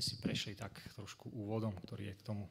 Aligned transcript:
sme 0.00 0.16
si 0.16 0.16
prešli 0.16 0.56
tak 0.56 0.72
trošku 0.96 1.28
úvodom, 1.28 1.76
ktorý 1.76 2.08
je 2.08 2.16
k 2.16 2.24
tomu. 2.24 2.48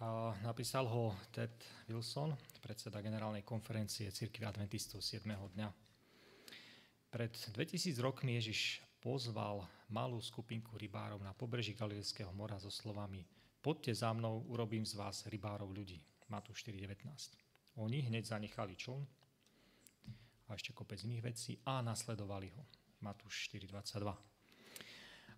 A 0.00 0.32
napísal 0.40 0.88
ho 0.88 1.12
Ted 1.28 1.52
Wilson, 1.84 2.32
predseda 2.64 3.04
generálnej 3.04 3.44
konferencie 3.44 4.08
Cirkvi 4.08 4.48
adventistov 4.48 5.04
7. 5.04 5.28
dňa. 5.28 5.68
Pred 7.12 7.52
2000 7.52 7.92
rokmi 8.00 8.40
Ježiš 8.40 8.80
pozval 9.04 9.68
malú 9.92 10.16
skupinku 10.24 10.80
rybárov 10.80 11.20
na 11.20 11.36
pobreží 11.36 11.76
Galilejského 11.76 12.32
mora 12.32 12.56
so 12.56 12.72
slovami 12.72 13.20
Poďte 13.60 14.00
za 14.00 14.08
mnou, 14.16 14.40
urobím 14.48 14.88
z 14.88 14.96
vás 14.96 15.28
rybárov 15.28 15.68
ľudí. 15.68 16.00
Matúš 16.32 16.64
4.19. 16.64 17.04
Oni 17.84 18.00
hneď 18.00 18.32
zanechali 18.32 18.80
čln 18.80 19.04
a 20.48 20.56
ešte 20.56 20.72
kopec 20.72 21.04
iných 21.04 21.20
vecí 21.20 21.60
a 21.68 21.84
nasledovali 21.84 22.48
ho. 22.56 22.64
Matúš 23.04 23.52
4.22. 23.52 24.29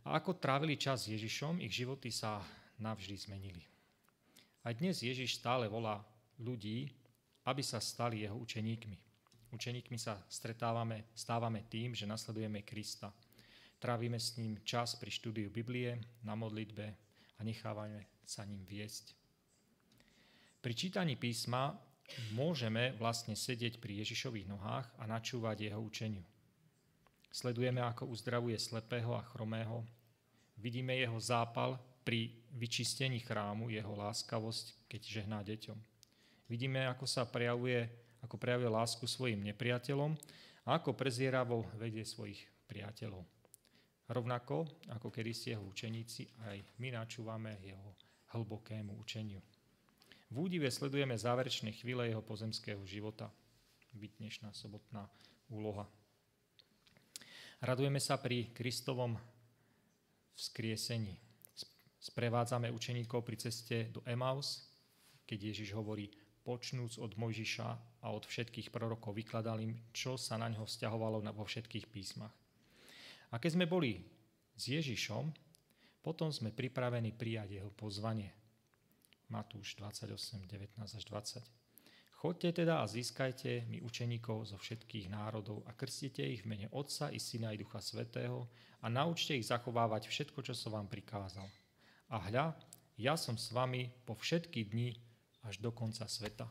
A 0.03 0.19
ako 0.19 0.35
trávili 0.35 0.75
čas 0.75 1.07
s 1.07 1.15
Ježišom, 1.15 1.63
ich 1.63 1.71
životy 1.71 2.11
sa 2.11 2.43
navždy 2.83 3.15
zmenili. 3.15 3.63
Aj 4.67 4.75
dnes 4.75 4.99
Ježiš 4.99 5.39
stále 5.39 5.71
volá 5.71 6.03
ľudí, 6.43 6.91
aby 7.47 7.63
sa 7.63 7.79
stali 7.79 8.27
jeho 8.27 8.35
učeníkmi. 8.35 8.99
Učeníkmi 9.55 9.99
sa 9.99 10.19
stretávame, 10.27 11.07
stávame 11.15 11.67
tým, 11.71 11.95
že 11.95 12.09
nasledujeme 12.09 12.67
Krista. 12.67 13.15
Trávime 13.79 14.19
s 14.19 14.35
ním 14.39 14.59
čas 14.67 14.99
pri 14.99 15.11
štúdiu 15.11 15.51
Biblie, 15.55 15.99
na 16.27 16.35
modlitbe 16.35 16.87
a 17.39 17.41
nechávame 17.47 18.23
sa 18.27 18.43
ním 18.43 18.67
viesť. 18.67 19.15
Pri 20.63 20.75
čítaní 20.75 21.15
písma 21.19 21.79
môžeme 22.35 22.95
vlastne 22.99 23.35
sedieť 23.35 23.79
pri 23.79 24.03
Ježišových 24.03 24.51
nohách 24.51 24.87
a 24.99 25.07
načúvať 25.07 25.71
jeho 25.71 25.79
učeniu. 25.83 26.23
Sledujeme, 27.33 27.81
ako 27.81 28.13
uzdravuje 28.13 28.61
slepého 28.61 29.17
a 29.17 29.25
chromého. 29.25 29.81
Vidíme 30.61 30.93
jeho 31.01 31.17
zápal 31.17 31.81
pri 32.05 32.29
vyčistení 32.53 33.25
chrámu, 33.25 33.73
jeho 33.73 33.97
láskavosť, 33.97 34.85
keď 34.85 35.01
žehná 35.01 35.41
deťom. 35.41 35.79
Vidíme, 36.53 36.85
ako 36.93 37.09
sa 37.09 37.25
prejavuje, 37.25 37.89
ako 38.21 38.37
prejavuje 38.37 38.69
lásku 38.69 39.09
svojim 39.09 39.41
nepriateľom 39.49 40.13
a 40.69 40.77
ako 40.77 40.93
prezieravo 40.93 41.65
vedie 41.81 42.05
svojich 42.05 42.45
priateľov. 42.69 43.25
Rovnako 44.13 44.69
ako 44.93 45.09
kedysi 45.09 45.57
jeho 45.57 45.65
učeníci, 45.65 46.29
aj 46.53 46.61
my 46.85 46.93
načúvame 46.93 47.57
jeho 47.65 47.97
hlbokému 48.37 48.93
učeniu. 49.01 49.41
V 50.29 50.37
údive 50.37 50.69
sledujeme 50.69 51.17
záverečné 51.17 51.73
chvíle 51.73 52.13
jeho 52.13 52.21
pozemského 52.21 52.85
života. 52.85 53.33
Byť 53.97 54.11
dnešná 54.21 54.53
sobotná 54.53 55.09
úloha. 55.49 55.89
Radujeme 57.63 58.03
sa 58.03 58.19
pri 58.19 58.51
Kristovom 58.51 59.15
vzkriesení. 60.35 61.15
Sprevádzame 62.03 62.67
učeníkov 62.75 63.23
pri 63.23 63.39
ceste 63.39 63.87
do 63.95 64.03
Emaus, 64.03 64.67
keď 65.23 65.55
Ježiš 65.55 65.71
hovorí, 65.79 66.11
počnúc 66.43 66.99
od 66.99 67.15
Mojžiša 67.15 68.03
a 68.03 68.11
od 68.11 68.27
všetkých 68.27 68.75
prorokov, 68.75 69.15
vykladal 69.15 69.63
im, 69.63 69.79
čo 69.95 70.19
sa 70.19 70.35
na 70.43 70.51
ňo 70.51 70.67
vzťahovalo 70.67 71.23
vo 71.31 71.47
všetkých 71.47 71.87
písmach. 71.87 72.35
A 73.31 73.39
keď 73.39 73.55
sme 73.55 73.71
boli 73.71 74.03
s 74.59 74.67
Ježišom, 74.67 75.31
potom 76.03 76.35
sme 76.35 76.51
pripravení 76.51 77.15
prijať 77.15 77.63
jeho 77.63 77.71
pozvanie. 77.71 78.35
Matúš 79.31 79.79
28, 79.79 80.11
19 80.51 80.83
až 80.83 81.05
20. 81.07 81.62
Chodte 82.23 82.55
teda 82.55 82.79
a 82.79 82.87
získajte 82.87 83.67
mi 83.67 83.83
učeníkov 83.83 84.47
zo 84.47 84.55
všetkých 84.55 85.11
národov 85.11 85.67
a 85.67 85.75
krstite 85.75 86.23
ich 86.23 86.47
v 86.47 86.55
mene 86.55 86.67
Otca 86.71 87.11
i 87.11 87.19
Syna 87.19 87.51
i 87.51 87.59
Ducha 87.59 87.83
Svetého 87.83 88.47
a 88.79 88.87
naučte 88.87 89.35
ich 89.35 89.51
zachovávať 89.51 90.07
všetko, 90.07 90.39
čo 90.47 90.55
som 90.55 90.79
vám 90.79 90.87
prikázal. 90.87 91.43
A 92.15 92.23
hľa, 92.23 92.55
ja 92.95 93.19
som 93.19 93.35
s 93.35 93.51
vami 93.51 93.91
po 94.07 94.15
všetky 94.15 94.71
dni 94.71 94.95
až 95.43 95.59
do 95.59 95.75
konca 95.75 96.07
sveta. 96.07 96.47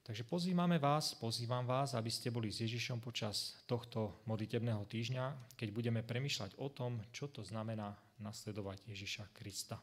Takže 0.00 0.24
pozývame 0.24 0.80
vás, 0.80 1.12
pozývam 1.12 1.68
vás, 1.68 1.92
aby 1.92 2.08
ste 2.08 2.32
boli 2.32 2.48
s 2.48 2.64
Ježišom 2.64 3.04
počas 3.04 3.60
tohto 3.68 4.24
modlitebného 4.24 4.88
týždňa, 4.88 5.52
keď 5.60 5.68
budeme 5.76 6.00
premyšľať 6.00 6.56
o 6.56 6.72
tom, 6.72 7.04
čo 7.12 7.28
to 7.28 7.44
znamená 7.44 8.00
nasledovať 8.16 8.80
Ježiša 8.88 9.28
Krista. 9.36 9.76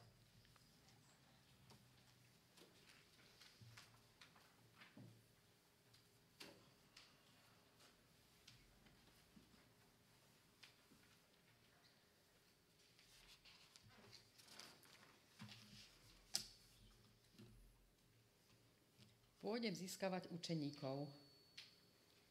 Pôjdem 19.60 19.76
získavať 19.76 20.32
učeníkov. 20.32 21.04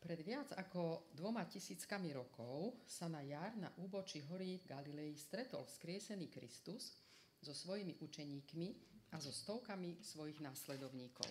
Pred 0.01 0.21
viac 0.25 0.49
ako 0.57 1.13
dvoma 1.13 1.45
tisíckami 1.45 2.17
rokov 2.17 2.81
sa 2.89 3.05
na 3.05 3.21
jar 3.21 3.53
na 3.61 3.69
úbočí 3.85 4.25
hory 4.33 4.65
Galilei 4.65 5.13
stretol 5.13 5.69
vzkriesený 5.69 6.33
Kristus 6.33 6.97
so 7.45 7.53
svojimi 7.53 8.01
učeníkmi 8.01 8.67
a 9.13 9.21
so 9.21 9.29
stovkami 9.29 10.01
svojich 10.01 10.41
následovníkov. 10.41 11.29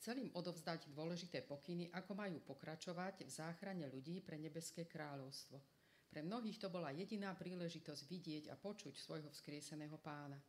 Chcel 0.00 0.24
im 0.24 0.32
odovzdať 0.32 0.88
dôležité 0.96 1.44
pokyny, 1.44 1.92
ako 1.92 2.16
majú 2.16 2.40
pokračovať 2.48 3.28
v 3.28 3.30
záchrane 3.36 3.84
ľudí 3.92 4.24
pre 4.24 4.40
nebeské 4.40 4.88
kráľovstvo. 4.88 5.60
Pre 6.08 6.24
mnohých 6.24 6.56
to 6.56 6.72
bola 6.72 6.88
jediná 6.96 7.36
príležitosť 7.36 8.02
vidieť 8.08 8.44
a 8.48 8.56
počuť 8.56 8.96
svojho 8.96 9.28
vzkrieseného 9.28 10.00
pána. 10.00 10.40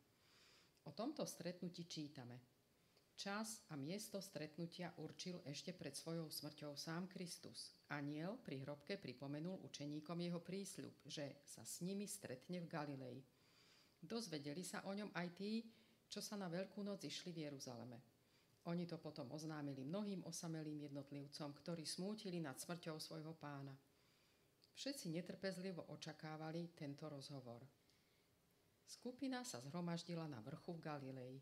O 0.88 0.96
tomto 0.96 1.28
stretnutí 1.28 1.84
čítame– 1.84 2.40
Čas 3.20 3.60
a 3.68 3.76
miesto 3.76 4.16
stretnutia 4.16 4.96
určil 4.96 5.44
ešte 5.44 5.76
pred 5.76 5.92
svojou 5.92 6.32
smrťou 6.32 6.72
sám 6.72 7.04
Kristus. 7.04 7.76
Aniel 7.92 8.40
pri 8.40 8.64
hrobke 8.64 8.96
pripomenul 8.96 9.60
učeníkom 9.60 10.24
jeho 10.24 10.40
prísľub, 10.40 11.04
že 11.04 11.44
sa 11.44 11.60
s 11.60 11.84
nimi 11.84 12.08
stretne 12.08 12.64
v 12.64 12.70
Galilei. 12.72 13.20
Dozvedeli 14.00 14.64
sa 14.64 14.88
o 14.88 14.96
ňom 14.96 15.12
aj 15.12 15.28
tí, 15.36 15.68
čo 16.08 16.24
sa 16.24 16.40
na 16.40 16.48
Veľkú 16.48 16.80
noc 16.80 17.04
išli 17.04 17.36
v 17.36 17.44
Jeruzaleme. 17.44 18.00
Oni 18.72 18.88
to 18.88 18.96
potom 18.96 19.28
oznámili 19.36 19.84
mnohým 19.84 20.24
osamelým 20.24 20.88
jednotlivcom, 20.88 21.52
ktorí 21.60 21.84
smútili 21.84 22.40
nad 22.40 22.56
smrťou 22.56 22.96
svojho 22.96 23.36
pána. 23.36 23.76
Všetci 24.72 25.12
netrpezlivo 25.12 25.92
očakávali 25.92 26.72
tento 26.72 27.04
rozhovor. 27.04 27.68
Skupina 28.88 29.44
sa 29.44 29.60
zhromaždila 29.60 30.24
na 30.24 30.40
vrchu 30.40 30.72
v 30.72 30.80
Galilei. 30.80 31.36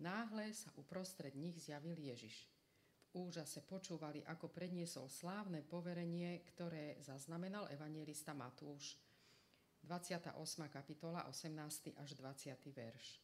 Náhle 0.00 0.56
sa 0.56 0.72
uprostred 0.80 1.36
nich 1.36 1.60
zjavil 1.60 2.00
Ježiš. 2.00 2.48
V 3.12 3.28
úžase 3.28 3.60
počúvali, 3.60 4.24
ako 4.24 4.48
predniesol 4.48 5.12
slávne 5.12 5.60
poverenie, 5.60 6.40
ktoré 6.48 6.96
zaznamenal 7.04 7.68
evangelista 7.68 8.32
Matúš. 8.32 8.96
28. 9.84 10.32
kapitola, 10.72 11.28
18. 11.28 11.92
až 12.00 12.10
20. 12.16 12.56
verš. 12.72 13.20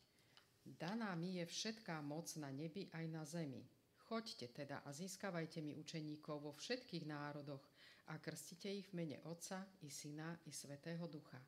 Daná 0.67 1.17
mi 1.17 1.41
je 1.41 1.49
všetká 1.49 2.05
moc 2.05 2.29
na 2.37 2.53
nebi 2.53 2.93
aj 2.93 3.05
na 3.09 3.25
zemi. 3.25 3.65
Choďte 4.05 4.53
teda 4.53 4.85
a 4.85 4.93
získavajte 4.93 5.65
mi 5.65 5.73
učeníkov 5.73 6.45
vo 6.45 6.53
všetkých 6.53 7.09
národoch 7.09 7.65
a 8.13 8.21
krstite 8.21 8.69
ich 8.69 8.87
v 8.93 9.03
mene 9.03 9.19
Otca 9.25 9.65
i 9.81 9.89
Syna 9.89 10.37
i 10.45 10.53
Svetého 10.53 11.09
Ducha. 11.09 11.41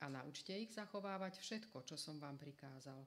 A 0.00 0.06
naučte 0.08 0.54
ich 0.54 0.72
zachovávať 0.72 1.42
všetko, 1.42 1.84
čo 1.84 1.98
som 1.98 2.22
vám 2.22 2.40
prikázal. 2.40 3.00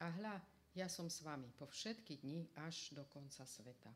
A 0.00 0.06
hľa, 0.20 0.36
ja 0.74 0.86
som 0.86 1.10
s 1.10 1.26
vami 1.26 1.50
po 1.58 1.66
všetky 1.66 2.22
dni 2.22 2.46
až 2.62 2.94
do 2.94 3.02
konca 3.10 3.42
sveta. 3.42 3.90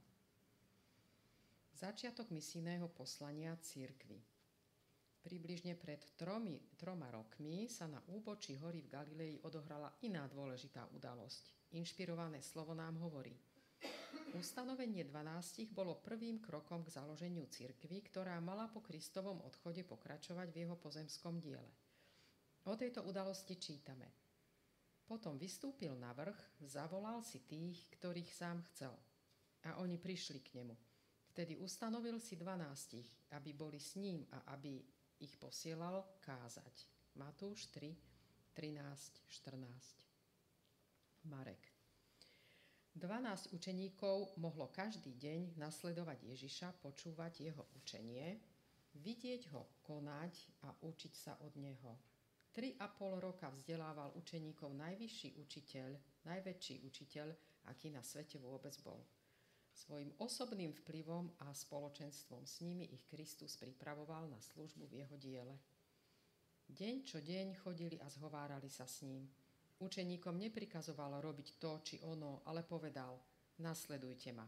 Začiatok 1.74 2.30
misijného 2.34 2.90
poslania 2.90 3.54
církvy. 3.58 4.18
Približne 5.22 5.78
pred 5.78 6.02
tromi, 6.18 6.60
troma 6.76 7.08
rokmi 7.08 7.70
sa 7.70 7.88
na 7.88 8.02
úbočí 8.12 8.60
hory 8.60 8.84
v 8.84 8.92
Galilei 8.92 9.34
odohrala 9.40 9.88
iná 10.04 10.28
dôležitá 10.28 10.84
udalosť. 10.92 11.72
Inšpirované 11.74 12.44
slovo 12.44 12.76
nám 12.76 13.00
hovorí. 13.00 13.32
Ustanovenie 14.34 15.06
12 15.06 15.70
bolo 15.70 16.02
prvým 16.02 16.42
krokom 16.42 16.82
k 16.82 16.92
založeniu 16.98 17.46
cirkvy, 17.48 18.02
ktorá 18.10 18.36
mala 18.42 18.66
po 18.66 18.82
Kristovom 18.82 19.40
odchode 19.46 19.86
pokračovať 19.86 20.50
v 20.50 20.60
jeho 20.66 20.76
pozemskom 20.76 21.38
diele. 21.38 21.70
O 22.66 22.74
tejto 22.74 23.06
udalosti 23.06 23.56
čítame– 23.56 24.10
potom 25.04 25.36
vystúpil 25.36 25.92
na 25.96 26.12
vrch, 26.16 26.36
zavolal 26.64 27.20
si 27.20 27.44
tých, 27.44 27.76
ktorých 28.00 28.32
sám 28.32 28.64
chcel. 28.72 28.96
A 29.64 29.80
oni 29.80 30.00
prišli 30.00 30.40
k 30.40 30.60
nemu. 30.60 30.76
Vtedy 31.32 31.56
ustanovil 31.56 32.20
si 32.20 32.36
dvanástich, 32.36 33.08
aby 33.36 33.52
boli 33.52 33.80
s 33.80 33.96
ním 33.96 34.24
a 34.32 34.54
aby 34.56 34.80
ich 35.20 35.36
posielal 35.36 36.04
kázať. 36.20 36.88
Matúš 37.16 37.68
3, 37.72 37.96
13, 38.54 39.20
14. 39.28 41.30
Marek. 41.30 41.74
12 42.94 43.50
učeníkov 43.50 44.38
mohlo 44.38 44.70
každý 44.70 45.18
deň 45.18 45.58
nasledovať 45.58 46.30
Ježiša, 46.30 46.78
počúvať 46.78 47.50
jeho 47.50 47.66
učenie 47.74 48.38
vidieť 48.94 49.50
ho 49.50 49.66
konať 49.82 50.62
a 50.62 50.70
učiť 50.86 51.14
sa 51.14 51.34
od 51.42 51.58
neho. 51.58 51.98
Tri 52.54 52.78
a 52.78 52.86
pol 52.86 53.18
roka 53.18 53.50
vzdelával 53.50 54.14
učeníkov 54.14 54.78
najvyšší 54.78 55.42
učiteľ, 55.42 55.90
najväčší 56.22 56.86
učiteľ, 56.86 57.34
aký 57.66 57.90
na 57.90 57.98
svete 57.98 58.38
vôbec 58.38 58.70
bol. 58.86 59.02
Svojim 59.74 60.14
osobným 60.22 60.70
vplyvom 60.70 61.34
a 61.42 61.50
spoločenstvom 61.50 62.46
s 62.46 62.62
nimi 62.62 62.86
ich 62.94 63.02
Kristus 63.10 63.58
pripravoval 63.58 64.30
na 64.30 64.38
službu 64.38 64.86
v 64.86 65.02
jeho 65.02 65.16
diele. 65.18 65.58
Deň 66.70 66.94
čo 67.02 67.18
deň 67.18 67.58
chodili 67.58 67.98
a 67.98 68.06
zhovárali 68.06 68.70
sa 68.70 68.86
s 68.86 69.02
ním. 69.02 69.26
Učeníkom 69.82 70.38
neprikazoval 70.38 71.18
robiť 71.18 71.58
to 71.58 71.82
či 71.82 71.98
ono, 72.06 72.46
ale 72.46 72.62
povedal, 72.62 73.18
nasledujte 73.66 74.30
ma. 74.30 74.46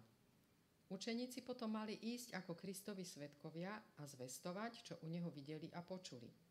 Učeníci 0.94 1.42
potom 1.42 1.74
mali 1.74 1.98
ísť 1.98 2.38
ako 2.38 2.54
Kristovi 2.54 3.02
svetkovia 3.02 3.98
a 3.98 4.06
zvestovať, 4.06 4.72
čo 4.86 4.94
u 5.02 5.10
neho 5.10 5.26
videli 5.34 5.66
a 5.74 5.82
počuli. 5.82 6.45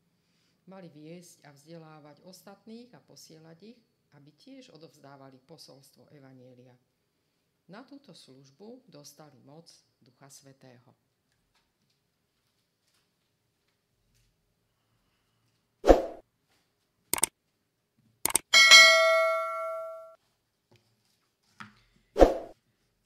Mali 0.65 0.89
viesť 0.89 1.45
a 1.45 1.53
vzdelávať 1.53 2.25
ostatných 2.25 2.89
a 2.97 2.99
posielať 2.99 3.57
ich, 3.69 3.79
aby 4.17 4.33
tiež 4.33 4.73
odovzdávali 4.73 5.37
posolstvo 5.45 6.09
Evanielia. 6.09 6.73
Na 7.69 7.85
túto 7.85 8.17
službu 8.17 8.89
dostali 8.89 9.37
moc 9.45 9.69
Ducha 10.01 10.25
Svetého. 10.25 10.89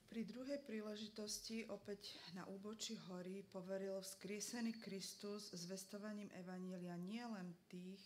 Pri 0.10 0.18
druhej 0.30 0.62
príležitosti 0.62 1.66
opäť 1.74 2.14
na 2.38 2.46
úbočí 2.46 2.94
hory 3.10 3.42
poveril 3.50 3.98
vzkriesený 3.98 4.78
Kristus 4.78 5.50
zvestovaním 5.58 6.30
Evanielia 6.38 6.94
nielen 7.02 7.58
tých, 7.66 7.98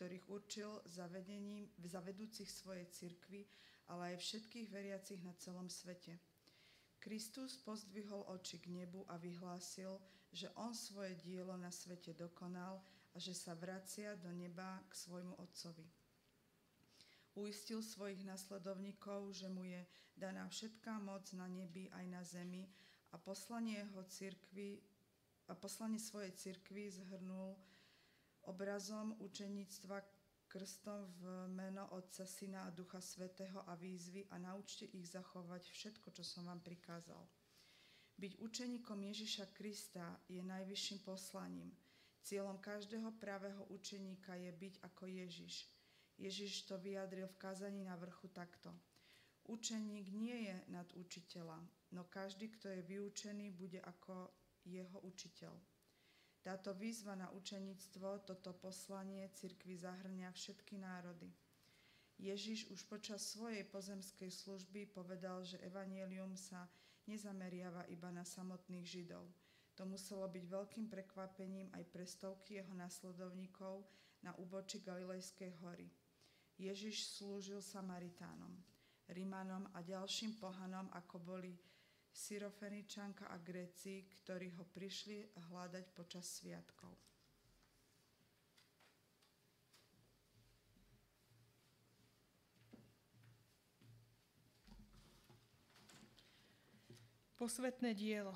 ktorých 0.00 0.24
určil 0.32 0.80
zavedením, 0.88 1.68
zavedúcich 1.76 2.48
svojej 2.48 2.88
cirkvy, 2.88 3.44
ale 3.92 4.16
aj 4.16 4.24
všetkých 4.24 4.68
veriacich 4.72 5.20
na 5.20 5.36
celom 5.36 5.68
svete. 5.68 6.16
Kristus 6.96 7.60
pozdvihol 7.60 8.24
oči 8.32 8.64
k 8.64 8.72
nebu 8.72 9.04
a 9.04 9.20
vyhlásil, 9.20 10.00
že 10.32 10.48
on 10.56 10.72
svoje 10.72 11.20
dielo 11.20 11.52
na 11.60 11.68
svete 11.68 12.16
dokonal 12.16 12.80
a 13.12 13.16
že 13.20 13.36
sa 13.36 13.52
vracia 13.52 14.16
do 14.16 14.32
neba 14.32 14.80
k 14.88 14.92
svojmu 14.96 15.36
Otcovi. 15.36 15.84
Uistil 17.38 17.78
svojich 17.86 18.26
nasledovníkov, 18.26 19.30
že 19.30 19.46
mu 19.46 19.62
je 19.62 19.86
daná 20.18 20.50
všetká 20.50 20.98
moc 20.98 21.30
na 21.38 21.46
nebi 21.46 21.86
aj 21.94 22.04
na 22.10 22.22
zemi 22.26 22.66
a 23.14 23.16
poslanie, 23.16 23.78
jeho 23.78 24.02
cirkvi, 24.10 24.82
a 25.46 25.54
poslanie 25.54 26.02
svojej 26.02 26.34
cirkvi 26.34 26.90
zhrnul 26.90 27.54
obrazom 28.42 29.14
učeníctva 29.22 30.02
krstom 30.48 31.06
v 31.20 31.22
meno 31.52 31.86
Otca, 31.94 32.26
Syna 32.26 32.66
a 32.66 32.74
Ducha 32.74 33.00
Svetého 33.00 33.62
a 33.68 33.78
výzvy 33.78 34.26
a 34.32 34.36
naučte 34.42 34.88
ich 34.90 35.06
zachovať 35.06 35.62
všetko, 35.70 36.10
čo 36.10 36.24
som 36.26 36.48
vám 36.48 36.60
prikázal. 36.64 37.20
Byť 38.18 38.42
učeníkom 38.42 38.98
Ježiša 38.98 39.54
Krista 39.54 40.18
je 40.26 40.42
najvyšším 40.42 41.06
poslaním. 41.06 41.70
Cieľom 42.18 42.58
každého 42.58 43.14
pravého 43.14 43.62
učeníka 43.70 44.34
je 44.34 44.50
byť 44.50 44.74
ako 44.82 45.06
Ježiš. 45.06 45.77
Ježiš 46.18 46.66
to 46.66 46.78
vyjadril 46.78 47.30
v 47.30 47.40
kázaní 47.40 47.86
na 47.86 47.94
vrchu 47.94 48.28
takto. 48.28 48.74
Učeník 49.46 50.10
nie 50.12 50.50
je 50.50 50.56
nad 50.68 50.90
učiteľa, 50.92 51.62
no 51.94 52.04
každý, 52.04 52.50
kto 52.52 52.68
je 52.68 52.82
vyučený, 52.82 53.54
bude 53.54 53.80
ako 53.80 54.28
jeho 54.66 54.98
učiteľ. 55.00 55.54
Táto 56.42 56.74
výzva 56.74 57.14
na 57.14 57.30
učeníctvo, 57.30 58.26
toto 58.26 58.52
poslanie 58.52 59.30
cirkvi 59.32 59.78
zahrňa 59.78 60.34
všetky 60.34 60.78
národy. 60.78 61.30
Ježiš 62.18 62.66
už 62.74 62.82
počas 62.90 63.22
svojej 63.22 63.62
pozemskej 63.62 64.28
služby 64.34 64.90
povedal, 64.90 65.46
že 65.46 65.62
evanielium 65.62 66.34
sa 66.34 66.66
nezameriava 67.06 67.86
iba 67.88 68.10
na 68.10 68.26
samotných 68.26 68.84
Židov. 68.84 69.22
To 69.78 69.86
muselo 69.86 70.26
byť 70.26 70.44
veľkým 70.50 70.90
prekvapením 70.90 71.70
aj 71.78 71.84
pre 71.94 72.02
stovky 72.02 72.58
jeho 72.58 72.74
nasledovníkov 72.74 73.86
na 74.26 74.34
úboči 74.34 74.82
Galilejskej 74.82 75.54
hory. 75.62 75.86
Ježiš 76.58 77.14
slúžil 77.14 77.62
Samaritánom, 77.62 78.50
Rimanom 79.06 79.70
a 79.72 79.78
ďalším 79.78 80.42
pohanom, 80.42 80.90
ako 80.90 81.22
boli 81.22 81.54
Syrofeničanka 82.10 83.30
a 83.30 83.38
Gréci, 83.38 84.10
ktorí 84.10 84.50
ho 84.58 84.66
prišli 84.66 85.38
hľadať 85.48 85.86
počas 85.94 86.26
sviatkov. 86.26 86.98
Posvetné 97.38 97.94
dielo. 97.94 98.34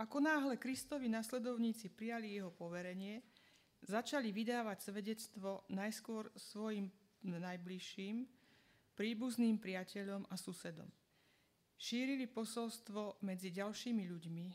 Ako 0.00 0.16
náhle 0.16 0.56
Kristovi 0.56 1.12
nasledovníci 1.12 1.92
prijali 1.92 2.40
jeho 2.40 2.48
poverenie, 2.48 3.20
začali 3.84 4.32
vydávať 4.32 4.88
svedectvo 4.88 5.68
najskôr 5.68 6.32
svojim 6.32 6.88
najbližším, 7.26 8.24
príbuzným 8.96 9.60
priateľom 9.60 10.24
a 10.30 10.34
susedom 10.40 10.88
šírili 11.80 12.28
posolstvo 12.28 13.24
medzi 13.24 13.48
ďalšími 13.56 14.04
ľuďmi. 14.04 14.46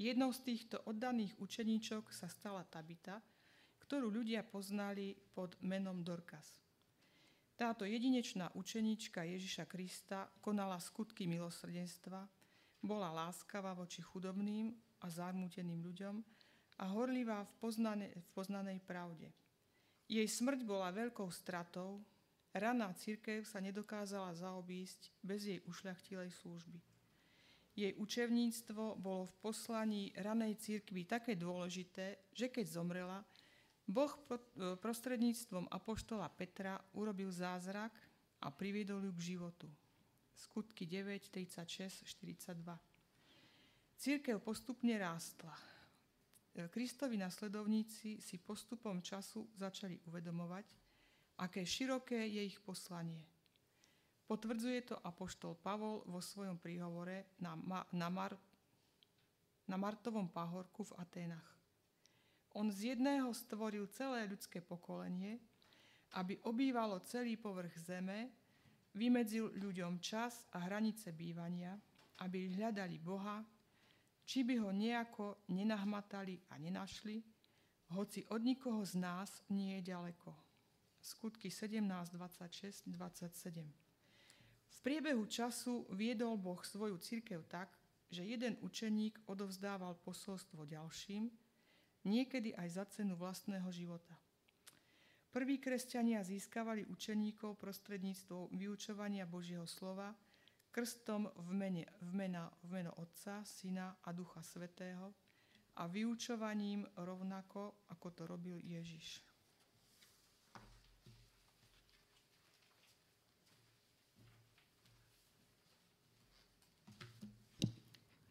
Jednou 0.00 0.32
z 0.32 0.40
týchto 0.48 0.80
oddaných 0.88 1.36
učeníčok 1.36 2.08
sa 2.08 2.24
stala 2.24 2.64
Tabita, 2.64 3.20
ktorú 3.84 4.08
ľudia 4.08 4.40
poznali 4.48 5.12
pod 5.36 5.60
menom 5.60 6.00
Dorkas. 6.00 6.56
Táto 7.58 7.84
jedinečná 7.84 8.48
učeníčka 8.56 9.28
Ježiša 9.28 9.68
Krista 9.68 10.32
konala 10.40 10.80
skutky 10.80 11.28
milosrdenstva, 11.28 12.24
bola 12.78 13.10
láskavá 13.10 13.74
voči 13.74 14.00
chudobným 14.00 14.72
a 15.02 15.06
zarmúteným 15.10 15.82
ľuďom 15.82 16.22
a 16.78 16.84
horlivá 16.94 17.42
v, 17.42 17.52
poznane, 17.58 18.06
v 18.14 18.26
poznanej 18.32 18.78
pravde. 18.86 19.34
Jej 20.08 20.24
smrť 20.24 20.64
bola 20.64 20.88
veľkou 20.88 21.28
stratou, 21.28 22.00
Raná 22.58 22.96
církev 22.96 23.44
sa 23.44 23.60
nedokázala 23.60 24.32
zaobísť 24.32 25.12
bez 25.20 25.44
jej 25.44 25.60
ušľachtilej 25.68 26.32
služby. 26.32 26.80
Jej 27.78 27.94
učevníctvo 27.94 28.98
bolo 28.98 29.30
v 29.30 29.34
poslaní 29.38 30.10
ranej 30.16 30.58
církvy 30.58 31.06
také 31.06 31.38
dôležité, 31.38 32.32
že 32.34 32.50
keď 32.50 32.66
zomrela, 32.66 33.22
Boh 33.86 34.10
prostredníctvom 34.82 35.70
apoštola 35.70 36.26
Petra 36.34 36.80
urobil 36.98 37.30
zázrak 37.30 37.94
a 38.42 38.50
priviedol 38.50 39.06
ju 39.06 39.12
k 39.14 39.36
životu. 39.36 39.68
Skutky 40.34 40.88
9, 40.88 41.30
36, 41.30 42.02
42. 42.02 42.58
Církev 43.98 44.42
postupne 44.42 44.98
rástla. 44.98 45.54
Kristovi 46.66 47.14
nasledovníci 47.14 48.18
si 48.18 48.36
postupom 48.42 48.98
času 48.98 49.46
začali 49.54 50.02
uvedomovať, 50.10 50.66
aké 51.38 51.62
široké 51.62 52.26
je 52.26 52.42
ich 52.42 52.58
poslanie. 52.58 53.22
Potvrdzuje 54.26 54.90
to 54.90 54.98
apoštol 54.98 55.54
Pavol 55.62 56.02
vo 56.10 56.18
svojom 56.18 56.58
príhovore 56.58 57.38
na, 57.38 57.54
na, 57.94 58.10
Mar, 58.10 58.34
na 59.70 59.76
Martovom 59.78 60.26
pahorku 60.26 60.82
v 60.82 60.96
Aténach. 60.98 61.48
On 62.58 62.66
z 62.68 62.92
jedného 62.92 63.30
stvoril 63.30 63.86
celé 63.94 64.26
ľudské 64.26 64.58
pokolenie, 64.58 65.38
aby 66.18 66.42
obývalo 66.42 66.98
celý 67.06 67.38
povrch 67.38 67.76
zeme, 67.78 68.34
vymedzil 68.98 69.54
ľuďom 69.54 70.02
čas 70.02 70.48
a 70.56 70.66
hranice 70.66 71.14
bývania, 71.14 71.78
aby 72.24 72.50
hľadali 72.50 72.98
Boha, 72.98 73.44
či 74.28 74.44
by 74.44 74.60
ho 74.60 74.68
nejako 74.68 75.48
nenahmatali 75.48 76.36
a 76.52 76.60
nenašli, 76.60 77.24
hoci 77.96 78.28
od 78.28 78.44
nikoho 78.44 78.84
z 78.84 79.00
nás 79.00 79.40
nie 79.48 79.80
je 79.80 79.96
ďaleko 79.96 80.36
skutky 81.00 81.50
17, 81.50 81.80
26, 82.12 82.84
27. 82.92 83.64
V 84.68 84.78
priebehu 84.84 85.24
času 85.26 85.88
viedol 85.96 86.36
Boh 86.36 86.60
svoju 86.60 87.00
církev 87.00 87.48
tak, 87.48 87.72
že 88.12 88.24
jeden 88.24 88.56
učeník 88.60 89.20
odovzdával 89.28 89.96
posolstvo 90.04 90.64
ďalším, 90.68 91.32
niekedy 92.04 92.56
aj 92.56 92.68
za 92.68 92.84
cenu 92.88 93.16
vlastného 93.16 93.68
života. 93.72 94.16
Prví 95.28 95.60
kresťania 95.60 96.24
získavali 96.24 96.88
učeníkov 96.88 97.60
prostredníctvom 97.60 98.48
vyučovania 98.56 99.28
Božieho 99.28 99.68
slova, 99.68 100.16
krstom 100.78 101.26
v, 101.34 101.50
mene, 101.58 101.82
v, 102.06 102.10
mena, 102.14 102.46
v 102.62 102.78
meno 102.78 102.94
Otca, 103.02 103.42
Syna 103.42 103.98
a 103.98 104.14
Ducha 104.14 104.38
Svetého 104.46 105.10
a 105.74 105.90
vyučovaním 105.90 106.86
rovnako, 106.94 107.82
ako 107.90 108.06
to 108.14 108.22
robil 108.30 108.62
Ježiš. 108.62 109.26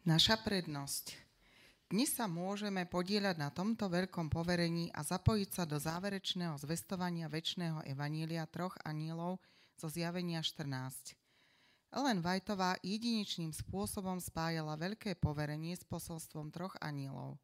Naša 0.08 0.40
prednosť. 0.40 1.20
Dnes 1.92 2.16
sa 2.16 2.24
môžeme 2.24 2.88
podieľať 2.88 3.36
na 3.36 3.52
tomto 3.52 3.92
veľkom 3.92 4.32
poverení 4.32 4.88
a 4.96 5.04
zapojiť 5.04 5.50
sa 5.52 5.64
do 5.68 5.76
záverečného 5.76 6.56
zvestovania 6.56 7.28
väčšného 7.28 7.84
evanília 7.84 8.48
troch 8.48 8.72
anielov 8.88 9.36
zo 9.76 9.92
zjavenia 9.92 10.40
14. 10.40 11.27
Ellen 11.88 12.20
Whiteová 12.20 12.76
jedinečným 12.84 13.52
spôsobom 13.52 14.20
spájala 14.20 14.76
veľké 14.76 15.16
poverenie 15.16 15.72
s 15.72 15.84
posolstvom 15.88 16.52
troch 16.52 16.76
anielov. 16.84 17.40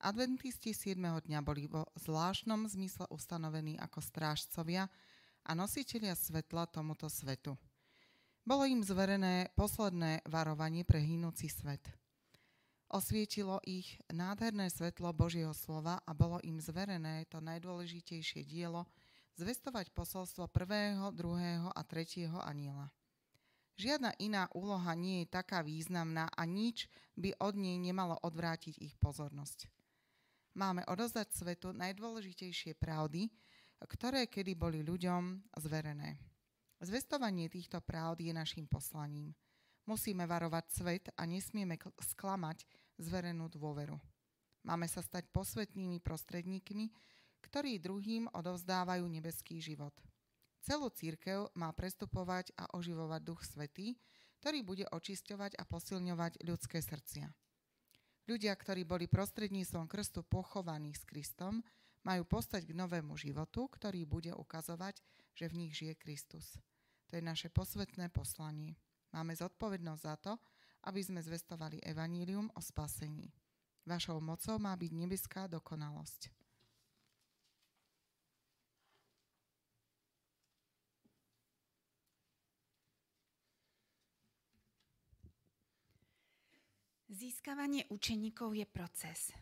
Adventisti 0.00 0.72
7. 0.72 0.96
dňa 1.00 1.40
boli 1.44 1.68
vo 1.68 1.88
zvláštnom 1.96 2.68
zmysle 2.68 3.08
ustanovení 3.12 3.76
ako 3.80 4.00
strážcovia 4.00 4.88
a 5.44 5.50
nositelia 5.56 6.16
svetla 6.16 6.68
tomuto 6.68 7.08
svetu. 7.08 7.56
Bolo 8.44 8.68
im 8.68 8.84
zverené 8.84 9.52
posledné 9.56 10.24
varovanie 10.28 10.84
pre 10.84 11.00
hynúci 11.00 11.48
svet– 11.52 11.84
Osvietilo 12.86 13.58
ich 13.66 13.98
nádherné 14.14 14.70
svetlo 14.70 15.10
Božieho 15.10 15.50
slova 15.50 15.98
a 16.06 16.14
bolo 16.14 16.38
im 16.46 16.62
zverené 16.62 17.26
to 17.26 17.42
najdôležitejšie 17.42 18.46
dielo 18.46 18.86
zvestovať 19.34 19.90
posolstvo 19.90 20.46
prvého, 20.46 21.10
druhého 21.10 21.74
a 21.74 21.82
tretieho 21.82 22.38
aniela. 22.38 22.94
Žiadna 23.76 24.16
iná 24.18 24.48
úloha 24.56 24.96
nie 24.96 25.24
je 25.24 25.32
taká 25.32 25.60
významná 25.60 26.32
a 26.32 26.42
nič 26.48 26.88
by 27.16 27.36
od 27.40 27.54
nej 27.60 27.76
nemalo 27.76 28.16
odvrátiť 28.24 28.80
ich 28.80 28.96
pozornosť. 28.96 29.68
Máme 30.56 30.84
odozdať 30.88 31.36
svetu 31.36 31.76
najdôležitejšie 31.76 32.80
pravdy, 32.80 33.28
ktoré 33.84 34.24
kedy 34.24 34.56
boli 34.56 34.80
ľuďom 34.80 35.52
zverené. 35.60 36.16
Zvestovanie 36.80 37.52
týchto 37.52 37.84
pravd 37.84 38.24
je 38.24 38.32
našim 38.32 38.64
poslaním– 38.64 39.36
Musíme 39.86 40.26
varovať 40.26 40.64
svet 40.66 41.04
a 41.14 41.22
nesmieme 41.30 41.78
sklamať 42.02 42.66
zverenú 42.98 43.46
dôveru. 43.46 43.94
Máme 44.66 44.90
sa 44.90 44.98
stať 44.98 45.30
posvetnými 45.30 46.02
prostredníkmi, 46.02 46.90
ktorí 47.38 47.78
druhým 47.78 48.26
odovzdávajú 48.34 49.06
nebeský 49.06 49.62
život. 49.62 49.94
Celú 50.66 50.90
církev 50.90 51.54
má 51.54 51.70
prestupovať 51.70 52.50
a 52.58 52.66
oživovať 52.74 53.20
Duch 53.22 53.46
Svetý, 53.46 53.94
ktorý 54.42 54.66
bude 54.66 54.82
očisťovať 54.90 55.54
a 55.54 55.62
posilňovať 55.62 56.42
ľudské 56.42 56.82
srdcia. 56.82 57.30
Ľudia, 58.26 58.50
ktorí 58.50 58.82
boli 58.82 59.06
prostredníctvom 59.06 59.86
krstu 59.86 60.26
pochovaní 60.26 60.90
s 60.90 61.06
Kristom, 61.06 61.62
majú 62.02 62.26
postať 62.26 62.66
k 62.66 62.74
novému 62.74 63.14
životu, 63.14 63.70
ktorý 63.70 64.10
bude 64.10 64.34
ukazovať, 64.34 64.98
že 65.38 65.46
v 65.46 65.54
nich 65.54 65.72
žije 65.78 65.94
Kristus. 66.02 66.58
To 67.10 67.14
je 67.14 67.22
naše 67.22 67.46
posvetné 67.46 68.10
poslanie. 68.10 68.74
Máme 69.14 69.38
zodpovednosť 69.38 70.02
za 70.02 70.14
to, 70.18 70.32
aby 70.90 70.98
sme 70.98 71.22
zvestovali 71.22 71.78
evanílium 71.86 72.50
o 72.50 72.60
spasení. 72.62 73.30
Vašou 73.86 74.18
mocou 74.18 74.58
má 74.58 74.74
byť 74.74 74.90
nebeská 74.90 75.46
dokonalosť. 75.46 76.45
Získavanie 87.16 87.88
učeníkov 87.88 88.52
je 88.52 88.68
proces. 88.68 89.32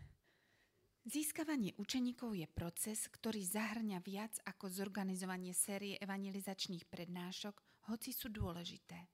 Získavanie 1.02 1.74
učeníkov 1.74 2.38
je 2.38 2.46
proces, 2.46 3.10
ktorý 3.10 3.42
zahrňa 3.42 3.98
viac 3.98 4.38
ako 4.46 4.70
zorganizovanie 4.70 5.50
série 5.50 5.98
evangelizačných 5.98 6.86
prednášok, 6.86 7.58
hoci 7.90 8.14
sú 8.14 8.30
dôležité. 8.30 9.10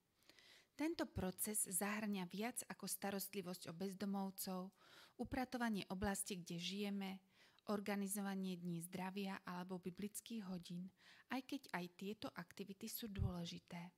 Tento 0.77 1.09
proces 1.09 1.73
zahrňa 1.73 2.29
viac 2.29 2.61
ako 2.69 2.85
starostlivosť 2.85 3.73
o 3.73 3.73
bezdomovcov, 3.73 4.77
upratovanie 5.17 5.89
oblasti, 5.89 6.37
kde 6.37 6.61
žijeme, 6.61 7.11
organizovanie 7.73 8.61
dní 8.61 8.85
zdravia 8.85 9.41
alebo 9.49 9.81
biblických 9.81 10.45
hodín, 10.53 10.93
aj 11.33 11.49
keď 11.49 11.63
aj 11.81 11.85
tieto 11.97 12.29
aktivity 12.37 12.93
sú 12.93 13.09
dôležité. 13.09 13.89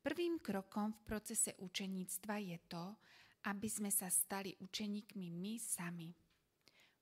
Prvým 0.00 0.40
krokom 0.40 0.96
v 0.96 1.00
procese 1.04 1.52
učeníctva 1.60 2.40
je 2.40 2.56
to, 2.72 2.96
aby 3.48 3.68
sme 3.68 3.88
sa 3.88 4.12
stali 4.12 4.52
učeníkmi 4.60 5.32
my 5.32 5.54
sami. 5.56 6.12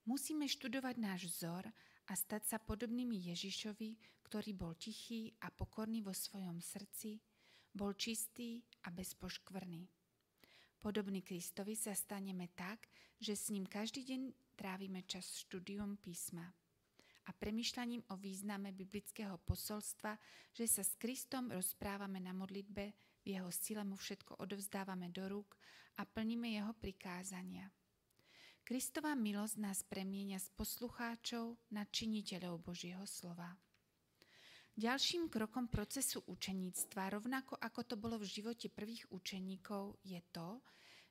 Musíme 0.07 0.49
študovať 0.49 0.97
náš 0.97 1.21
vzor 1.28 1.68
a 2.09 2.12
stať 2.16 2.54
sa 2.54 2.59
podobnými 2.62 3.28
Ježišovi, 3.33 4.23
ktorý 4.25 4.50
bol 4.57 4.73
tichý 4.76 5.35
a 5.45 5.52
pokorný 5.52 6.00
vo 6.00 6.16
svojom 6.16 6.61
srdci, 6.64 7.21
bol 7.75 7.92
čistý 7.92 8.64
a 8.85 8.92
bezpoškvrný. 8.92 9.85
Podobný 10.78 11.26
Kristovi 11.26 11.75
sa 11.75 11.92
staneme 11.92 12.49
tak, 12.54 12.88
že 13.18 13.35
s 13.35 13.50
ním 13.50 13.66
každý 13.66 14.07
deň 14.07 14.23
trávime 14.54 15.02
čas 15.04 15.26
štúdium 15.42 15.99
písma 15.99 16.54
a 17.28 17.30
premyšľaním 17.37 18.09
o 18.09 18.14
význame 18.16 18.73
biblického 18.73 19.37
posolstva, 19.45 20.16
že 20.57 20.64
sa 20.64 20.80
s 20.80 20.97
Kristom 20.97 21.52
rozprávame 21.52 22.16
na 22.25 22.33
modlitbe, 22.33 22.97
jeho 23.28 23.52
sile 23.52 23.85
mu 23.85 24.00
všetko 24.00 24.40
odovzdávame 24.40 25.12
do 25.12 25.28
rúk 25.28 25.54
a 26.00 26.08
plníme 26.08 26.49
jeho 26.49 26.73
prikázania. 26.73 27.68
Kristová 28.64 29.16
milosť 29.16 29.56
nás 29.61 29.80
premienia 29.85 30.37
z 30.37 30.52
poslucháčov 30.52 31.56
na 31.73 31.88
činiteľov 31.88 32.61
Božieho 32.61 33.04
slova. 33.08 33.56
Ďalším 34.78 35.26
krokom 35.26 35.66
procesu 35.66 36.23
učeníctva, 36.28 37.11
rovnako 37.16 37.58
ako 37.58 37.80
to 37.82 37.94
bolo 37.99 38.20
v 38.20 38.30
živote 38.30 38.70
prvých 38.70 39.11
učeníkov, 39.11 39.99
je 40.06 40.23
to, 40.30 40.62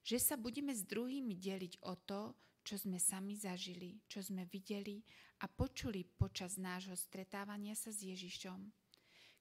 že 0.07 0.23
sa 0.23 0.35
budeme 0.39 0.71
s 0.71 0.87
druhými 0.87 1.35
deliť 1.35 1.83
o 1.83 1.99
to, 1.99 2.31
čo 2.63 2.79
sme 2.79 2.95
sami 2.95 3.35
zažili, 3.35 3.99
čo 4.07 4.23
sme 4.23 4.47
videli 4.47 5.03
a 5.43 5.51
počuli 5.51 6.07
počas 6.07 6.55
nášho 6.55 6.95
stretávania 6.95 7.75
sa 7.75 7.91
s 7.91 8.07
Ježišom. 8.07 8.86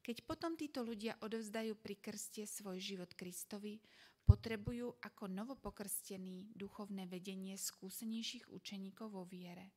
Keď 0.07 0.23
potom 0.23 0.55
títo 0.55 0.87
ľudia 0.87 1.19
odovzdajú 1.19 1.75
pri 1.83 1.99
krste 1.99 2.47
svoj 2.47 2.79
život 2.79 3.11
Kristovi, 3.19 3.83
potrebujú 4.23 5.03
ako 5.03 5.27
novopokrstený 5.27 6.55
duchovné 6.55 7.11
vedenie 7.11 7.59
skúsenejších 7.59 8.47
učeníkov 8.55 9.11
vo 9.11 9.27
viere. 9.27 9.75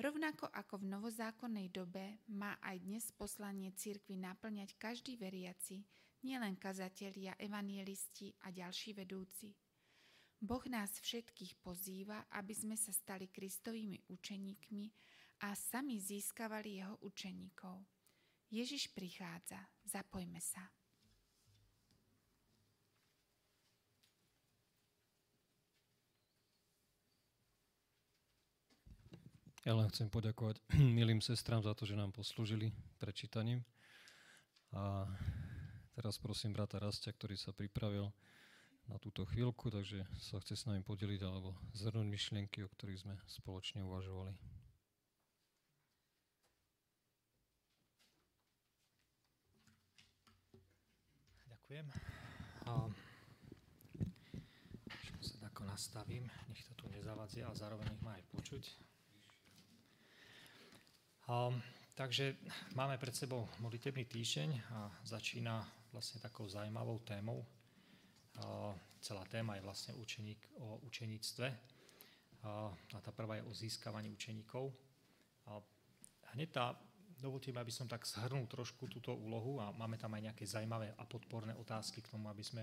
Rovnako 0.00 0.48
ako 0.48 0.80
v 0.80 0.88
novozákonnej 0.88 1.68
dobe 1.68 2.24
má 2.32 2.56
aj 2.64 2.80
dnes 2.80 3.04
poslanie 3.12 3.76
cirkvi 3.76 4.16
naplňať 4.16 4.72
každý 4.80 5.20
veriaci, 5.20 5.84
nielen 6.24 6.56
kazatelia, 6.56 7.36
evanielisti 7.36 8.32
a 8.40 8.48
ďalší 8.48 8.96
vedúci. 8.96 9.52
Boh 10.40 10.64
nás 10.64 10.96
všetkých 10.96 11.60
pozýva, 11.60 12.24
aby 12.32 12.56
sme 12.56 12.76
sa 12.80 12.88
stali 12.88 13.28
Kristovými 13.28 14.00
učeníkmi 14.08 14.84
a 15.44 15.52
sami 15.52 16.00
získavali 16.00 16.80
jeho 16.80 16.96
učeníkov. 17.04 17.95
Ježiš 18.50 18.94
prichádza, 18.94 19.58
zapojme 19.82 20.38
sa. 20.38 20.62
Ja 29.66 29.74
len 29.74 29.90
chcem 29.90 30.06
poďakovať 30.06 30.62
milým 30.98 31.18
sestram 31.18 31.58
za 31.58 31.74
to, 31.74 31.82
že 31.82 31.98
nám 31.98 32.14
poslúžili 32.14 32.70
prečítaním. 33.02 33.66
A 34.70 35.10
teraz 35.98 36.22
prosím 36.22 36.54
brata 36.54 36.78
Rastia, 36.78 37.10
ktorý 37.10 37.34
sa 37.34 37.50
pripravil 37.50 38.14
na 38.86 39.02
túto 39.02 39.26
chvíľku, 39.26 39.66
takže 39.74 40.06
sa 40.22 40.38
chce 40.38 40.54
s 40.54 40.66
nami 40.70 40.86
podeliť 40.86 41.18
alebo 41.26 41.58
zhrnúť 41.74 42.06
myšlienky, 42.06 42.62
o 42.62 42.70
ktorých 42.70 43.02
sme 43.02 43.14
spoločne 43.26 43.82
uvažovali. 43.82 44.55
Ďakujem. 51.66 51.90
A 52.70 52.72
sa 55.18 55.36
tako 55.50 55.66
nastavím, 55.66 56.30
nech 56.46 56.62
to 56.62 56.78
tu 56.78 56.86
nezavadzia 56.94 57.50
a 57.50 57.58
zároveň 57.58 57.90
nech 57.90 58.02
ma 58.06 58.14
aj 58.14 58.22
počuť. 58.30 58.64
Um, 61.26 61.58
takže 61.98 62.38
máme 62.78 62.94
pred 63.02 63.10
sebou 63.18 63.50
modlitebný 63.58 64.06
týždeň 64.06 64.62
a 64.78 64.94
začína 65.02 65.66
vlastne 65.90 66.22
takou 66.22 66.46
zaujímavou 66.46 67.02
témou. 67.02 67.42
Uh, 67.42 68.70
celá 69.02 69.26
téma 69.26 69.58
je 69.58 69.66
vlastne 69.66 69.92
učeník 69.98 70.62
o 70.62 70.78
učeníctve 70.86 71.50
uh, 71.50 72.70
a 72.94 72.98
tá 73.02 73.10
prvá 73.10 73.42
je 73.42 73.46
o 73.50 73.50
získavaní 73.50 74.06
učeníkov. 74.14 74.70
A 75.50 75.58
hneď 76.30 76.48
tá, 76.54 76.78
dovolte 77.26 77.50
mi, 77.50 77.58
aby 77.58 77.74
som 77.74 77.90
tak 77.90 78.06
zhrnul 78.06 78.46
trošku 78.46 78.86
túto 78.86 79.10
úlohu 79.10 79.58
a 79.58 79.74
máme 79.74 79.98
tam 79.98 80.14
aj 80.14 80.30
nejaké 80.30 80.46
zaujímavé 80.46 80.94
a 80.94 81.02
podporné 81.02 81.58
otázky 81.58 81.98
k 81.98 82.14
tomu, 82.14 82.30
aby 82.30 82.46
sme 82.46 82.62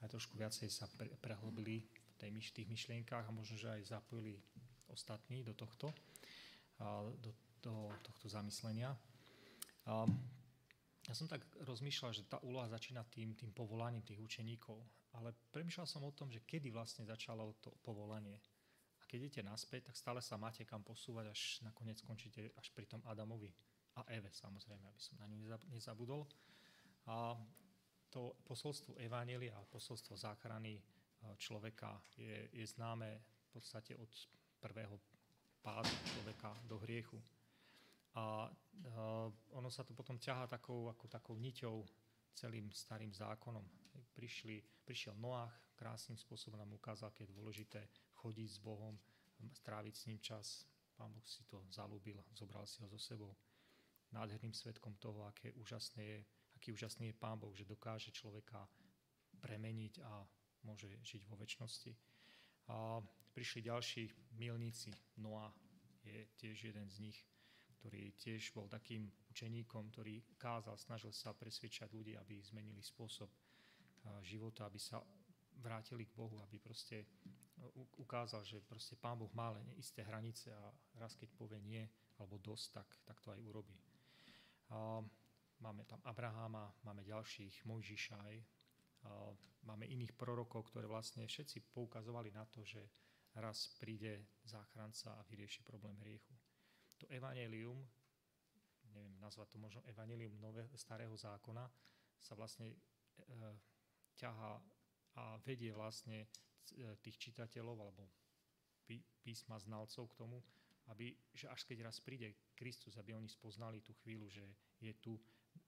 aj 0.00 0.08
trošku 0.08 0.40
viacej 0.40 0.72
sa 0.72 0.88
pre, 0.96 1.12
prehlbili 1.20 1.84
v 1.84 2.14
tej, 2.16 2.30
tých 2.56 2.68
myšlienkách 2.72 3.28
a 3.28 3.34
možno, 3.36 3.60
že 3.60 3.68
aj 3.68 3.92
zapojili 3.92 4.40
ostatní 4.88 5.44
do 5.44 5.52
tohto, 5.52 5.92
do 7.20 7.30
do 7.62 7.90
tohto 8.02 8.26
zamyslenia. 8.30 8.94
A 9.88 10.04
ja 11.08 11.14
som 11.16 11.26
tak 11.26 11.42
rozmýšľal, 11.64 12.12
že 12.12 12.28
tá 12.28 12.38
úloha 12.44 12.68
začína 12.68 13.02
tým, 13.08 13.32
tým 13.32 13.50
povolaním 13.56 14.04
tých 14.04 14.20
učeníkov, 14.20 14.76
ale 15.16 15.32
premýšľal 15.50 15.88
som 15.88 16.04
o 16.04 16.12
tom, 16.12 16.28
že 16.28 16.44
kedy 16.44 16.68
vlastne 16.68 17.08
začalo 17.08 17.56
to 17.64 17.72
povolanie. 17.80 18.38
keď 19.08 19.18
idete 19.24 19.40
naspäť, 19.40 19.88
tak 19.88 19.96
stále 19.96 20.20
sa 20.20 20.36
máte 20.36 20.68
kam 20.68 20.84
posúvať, 20.84 21.32
až 21.32 21.40
nakoniec 21.64 21.96
skončíte 22.04 22.52
až 22.52 22.68
pri 22.76 22.84
tom 22.84 23.00
Adamovi 23.08 23.48
a 23.98 24.06
Eve, 24.14 24.30
samozrejme, 24.30 24.84
aby 24.86 25.00
som 25.02 25.18
na 25.18 25.26
ňu 25.26 25.50
nezabudol. 25.74 26.22
A 27.10 27.34
to 28.08 28.38
posolstvo 28.46 28.96
Evangelia 28.96 29.58
a 29.58 29.68
posolstvo 29.68 30.16
záchrany 30.16 30.78
e, 30.78 30.82
človeka 31.36 32.00
je, 32.16 32.48
je 32.52 32.66
známe 32.66 33.08
v 33.20 33.48
podstate 33.52 33.96
od 33.96 34.08
prvého 34.60 34.96
pádu 35.62 35.90
človeka 36.14 36.54
do 36.64 36.78
hriechu. 36.78 37.18
A 38.18 38.50
uh, 38.50 39.30
ono 39.54 39.70
sa 39.70 39.86
to 39.86 39.94
potom 39.94 40.18
ťahá 40.18 40.50
takou, 40.50 40.90
ako 40.90 41.06
takou 41.06 41.36
niťou 41.38 41.86
celým 42.34 42.66
starým 42.74 43.14
zákonom. 43.14 43.62
Prišli, 44.14 44.58
prišiel 44.82 45.14
Noach, 45.14 45.54
krásnym 45.78 46.18
spôsobom 46.18 46.58
nám 46.58 46.74
ukázal, 46.74 47.14
aké 47.14 47.22
je 47.22 47.36
dôležité 47.36 47.86
chodiť 48.18 48.48
s 48.48 48.58
Bohom, 48.58 48.98
stráviť 49.62 49.94
s 49.94 50.06
ním 50.10 50.18
čas. 50.18 50.66
Pán 50.98 51.14
Boh 51.14 51.22
si 51.22 51.46
to 51.46 51.62
zalúbil, 51.70 52.18
zobral 52.34 52.66
si 52.66 52.82
ho 52.82 52.88
so 52.90 52.98
sebou. 52.98 53.30
Nádherným 54.12 54.56
svetkom 54.56 54.96
toho, 54.96 55.28
aké 55.28 55.52
úžasné 55.52 56.02
je, 56.04 56.18
aký 56.56 56.72
úžasný 56.72 57.12
je 57.12 57.20
Pán 57.20 57.36
Boh, 57.36 57.52
že 57.52 57.68
dokáže 57.68 58.08
človeka 58.10 58.64
premeniť 59.38 60.00
a 60.02 60.24
môže 60.64 60.88
žiť 61.04 61.28
vo 61.28 61.36
väčšnosti. 61.36 61.92
A 62.68 63.00
prišli 63.32 63.68
ďalší 63.68 64.10
milníci. 64.36 64.90
Noa 65.20 65.52
je 66.02 66.26
tiež 66.40 66.72
jeden 66.72 66.88
z 66.88 67.04
nich, 67.04 67.18
ktorý 67.78 68.16
tiež 68.18 68.50
bol 68.56 68.66
takým 68.66 69.06
učeníkom, 69.30 69.92
ktorý 69.94 70.24
kázal, 70.40 70.74
snažil 70.80 71.14
sa 71.14 71.36
presvedčať 71.36 71.92
ľudí, 71.94 72.18
aby 72.18 72.42
zmenili 72.42 72.82
spôsob 72.82 73.30
života, 74.24 74.66
aby 74.66 74.80
sa 74.80 74.98
vrátili 75.62 76.08
k 76.08 76.16
Bohu, 76.16 76.40
aby 76.42 76.58
proste 76.58 77.06
ukázal, 77.98 78.42
že 78.46 78.62
proste 78.62 78.96
Pán 78.98 79.18
Boh 79.18 79.30
má 79.34 79.54
len 79.54 79.66
isté 79.78 80.02
hranice 80.02 80.50
a 80.54 80.70
raz 80.98 81.14
keď 81.14 81.30
povie 81.34 81.60
nie 81.62 81.84
alebo 82.18 82.38
dosť, 82.38 82.66
tak, 82.72 82.88
tak 83.06 83.18
to 83.22 83.30
aj 83.30 83.40
urobí. 83.42 83.74
Máme 85.58 85.82
tam 85.88 85.98
Abraháma, 86.04 86.70
máme 86.84 87.02
ďalších, 87.02 87.66
Mojžiša 87.66 88.14
aj, 88.14 88.36
máme 89.66 89.88
iných 89.90 90.14
prorokov, 90.14 90.70
ktoré 90.70 90.86
vlastne 90.86 91.26
všetci 91.26 91.72
poukazovali 91.74 92.30
na 92.30 92.46
to, 92.46 92.62
že 92.62 92.84
raz 93.38 93.70
príde 93.78 94.26
záchranca 94.46 95.14
a 95.14 95.26
vyrieši 95.26 95.62
problém 95.62 95.96
hriechu. 96.02 96.34
To 96.98 97.06
evanelium, 97.10 97.78
neviem 98.94 99.14
nazvať 99.22 99.54
to 99.54 99.58
možno 99.58 99.80
evanelium 99.86 100.34
nové, 100.40 100.66
starého 100.74 101.14
zákona, 101.14 101.70
sa 102.18 102.34
vlastne 102.34 102.74
e, 102.74 102.76
ťaha 104.18 104.52
a 105.18 105.38
vedie 105.46 105.70
vlastne 105.70 106.26
e, 106.26 106.28
tých 106.98 107.18
čitateľov 107.18 107.76
alebo 107.78 108.10
písma 109.22 109.60
znalcov 109.60 110.08
k 110.10 110.18
tomu, 110.18 110.42
aby, 110.88 111.12
že 111.34 111.48
až 111.48 111.64
keď 111.68 111.88
raz 111.88 112.00
príde 112.00 112.52
Kristus, 112.56 112.96
aby 112.96 113.12
oni 113.12 113.28
spoznali 113.28 113.84
tú 113.84 113.92
chvíľu, 114.00 114.28
že 114.32 114.44
je 114.80 114.92
tu, 114.98 115.20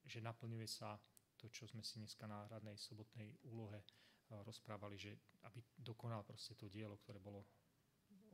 že 0.06 0.24
naplňuje 0.24 0.68
sa 0.68 0.96
to, 1.36 1.48
čo 1.48 1.68
sme 1.68 1.84
si 1.84 2.00
dneska 2.00 2.28
na 2.28 2.44
radnej 2.48 2.76
sobotnej 2.76 3.32
úlohe 3.48 3.80
uh, 3.80 4.40
rozprávali, 4.44 4.96
že 4.96 5.16
aby 5.48 5.60
dokonal 5.76 6.24
proste 6.24 6.56
to 6.56 6.68
dielo, 6.68 7.00
ktoré 7.00 7.20
bolo 7.20 7.44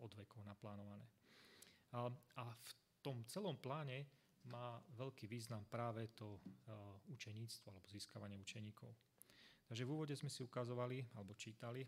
od 0.03 0.13
vekov 0.15 0.43
naplánované. 0.43 1.07
A, 1.95 2.11
a 2.39 2.45
v 2.51 2.71
tom 3.01 3.23
celom 3.31 3.57
pláne 3.57 4.07
má 4.47 4.79
veľký 4.95 5.27
význam 5.27 5.67
práve 5.67 6.11
to 6.15 6.39
uh, 6.39 6.99
učeníctvo 7.11 7.67
alebo 7.71 7.87
získavanie 7.91 8.39
učeníkov. 8.39 8.91
Takže 9.67 9.83
v 9.83 9.91
úvode 9.91 10.15
sme 10.15 10.31
si 10.31 10.47
ukazovali 10.47 11.03
alebo 11.19 11.35
čítali, 11.35 11.83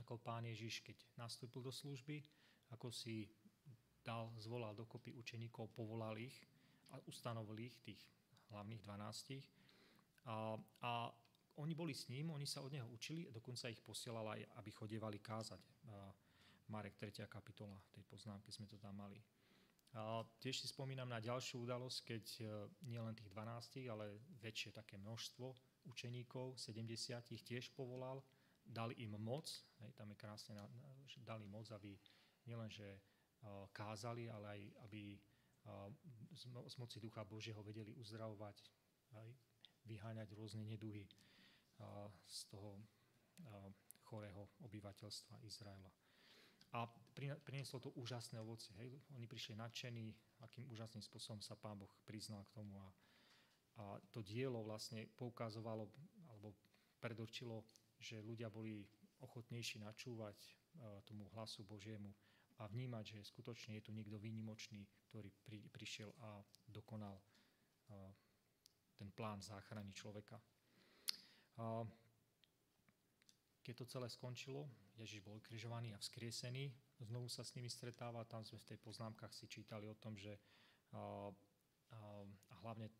ako 0.00 0.20
pán 0.20 0.44
Ježiš, 0.44 0.84
keď 0.84 0.96
nastúpil 1.16 1.64
do 1.64 1.72
služby, 1.72 2.20
ako 2.72 2.92
si 2.92 3.28
dal, 4.04 4.30
zvolal 4.38 4.74
dokopy 4.74 5.14
učeníkov, 5.14 5.70
povolal 5.74 6.18
ich 6.18 6.34
a 6.90 7.00
ustanovil 7.06 7.58
ich, 7.58 7.78
tých 7.80 8.00
hlavných 8.50 8.82
dvanástich 8.84 9.44
a, 10.26 10.54
a 10.82 10.92
oni 11.56 11.74
boli 11.74 11.92
s 11.92 12.08
ním, 12.08 12.30
oni 12.30 12.46
sa 12.48 12.64
od 12.64 12.72
neho 12.72 12.88
učili, 12.88 13.28
dokonca 13.28 13.68
ich 13.68 13.82
posielal 13.84 14.24
aj, 14.32 14.40
aby 14.56 14.70
chodievali 14.72 15.20
kázať. 15.20 15.60
A 15.92 16.08
Marek 16.72 16.96
3. 16.96 17.28
kapitola 17.28 17.76
tej 17.92 18.04
poznámky 18.08 18.48
sme 18.48 18.64
to 18.64 18.80
tam 18.80 18.96
mali. 18.96 19.20
A 19.92 20.24
tiež 20.40 20.64
si 20.64 20.66
spomínam 20.72 21.04
na 21.04 21.20
ďalšiu 21.20 21.68
udalosť, 21.68 21.98
keď 22.08 22.24
e, 22.40 22.44
nie 22.88 22.96
len 22.96 23.12
tých 23.12 23.28
12, 23.28 23.92
ale 23.92 24.16
väčšie 24.40 24.72
také 24.72 24.96
množstvo 24.96 25.52
učeníkov, 25.84 26.56
70 26.56 27.36
ich 27.36 27.44
tiež 27.44 27.68
povolal, 27.76 28.24
dali 28.64 28.96
im 29.04 29.12
moc, 29.20 29.44
hej, 29.84 29.92
tam 29.92 30.08
je 30.08 30.16
krásne, 30.16 30.56
dali 31.20 31.44
moc, 31.44 31.68
aby 31.76 31.92
nielenže 32.48 32.88
kázali, 33.72 34.30
ale 34.30 34.46
aj 34.48 34.60
aby 34.88 35.02
e, 35.14 35.18
z 36.68 36.76
moci 36.78 36.98
Ducha 37.02 37.26
Božieho 37.26 37.62
vedeli 37.62 37.92
uzdravovať 37.94 38.56
aj 39.18 39.28
vyháňať 39.84 40.28
rôzne 40.38 40.62
neduhy 40.62 41.04
z 42.26 42.40
toho 42.46 42.78
chorého 44.06 44.46
obyvateľstva 44.62 45.42
Izraela. 45.42 45.90
A 46.72 46.88
prinieslo 47.44 47.82
to 47.82 47.92
úžasné 48.00 48.40
ovocie. 48.40 48.72
Hej. 48.80 48.96
Oni 49.12 49.28
prišli 49.28 49.58
nadšení, 49.58 50.14
akým 50.40 50.70
úžasným 50.72 51.04
spôsobom 51.04 51.44
sa 51.44 51.58
Pán 51.58 51.76
Boh 51.76 51.90
priznal 52.08 52.48
k 52.48 52.62
tomu. 52.62 52.80
A, 52.80 52.88
a 53.76 53.82
to 54.08 54.24
dielo 54.24 54.64
vlastne 54.64 55.04
poukazovalo 55.18 55.90
alebo 56.32 56.56
predurčilo, 56.96 57.66
že 58.00 58.24
ľudia 58.24 58.48
boli 58.48 58.88
ochotnejší 59.20 59.84
načúvať 59.84 60.38
tomu 61.04 61.28
hlasu 61.36 61.66
Božiemu 61.68 62.08
a 62.62 62.70
vnímať, 62.70 63.18
že 63.18 63.26
skutočne 63.26 63.74
je 63.78 63.84
tu 63.84 63.90
niekto 63.90 64.22
výnimočný, 64.22 64.86
ktorý 65.10 65.28
pri, 65.42 65.58
prišiel 65.74 66.14
a 66.22 66.38
dokonal 66.70 67.18
ten 68.96 69.10
plán 69.10 69.42
záchrany 69.42 69.90
človeka. 69.90 70.38
A 71.58 71.82
keď 73.62 73.74
to 73.82 73.90
celé 73.90 74.08
skončilo, 74.08 74.70
Ježiš 74.94 75.26
bol 75.26 75.42
križovaný 75.42 75.94
a 75.94 75.98
vzkriesený, 75.98 76.70
znovu 77.02 77.26
sa 77.26 77.42
s 77.42 77.54
nimi 77.58 77.66
stretáva, 77.66 78.26
tam 78.26 78.46
sme 78.46 78.62
v 78.62 78.68
tej 78.74 78.78
poznámkach 78.78 79.34
si 79.34 79.50
čítali 79.50 79.90
o 79.90 79.98
tom, 79.98 80.14
že 80.14 80.38
a, 80.94 81.30
a, 81.90 81.98
hlavne 82.62 82.90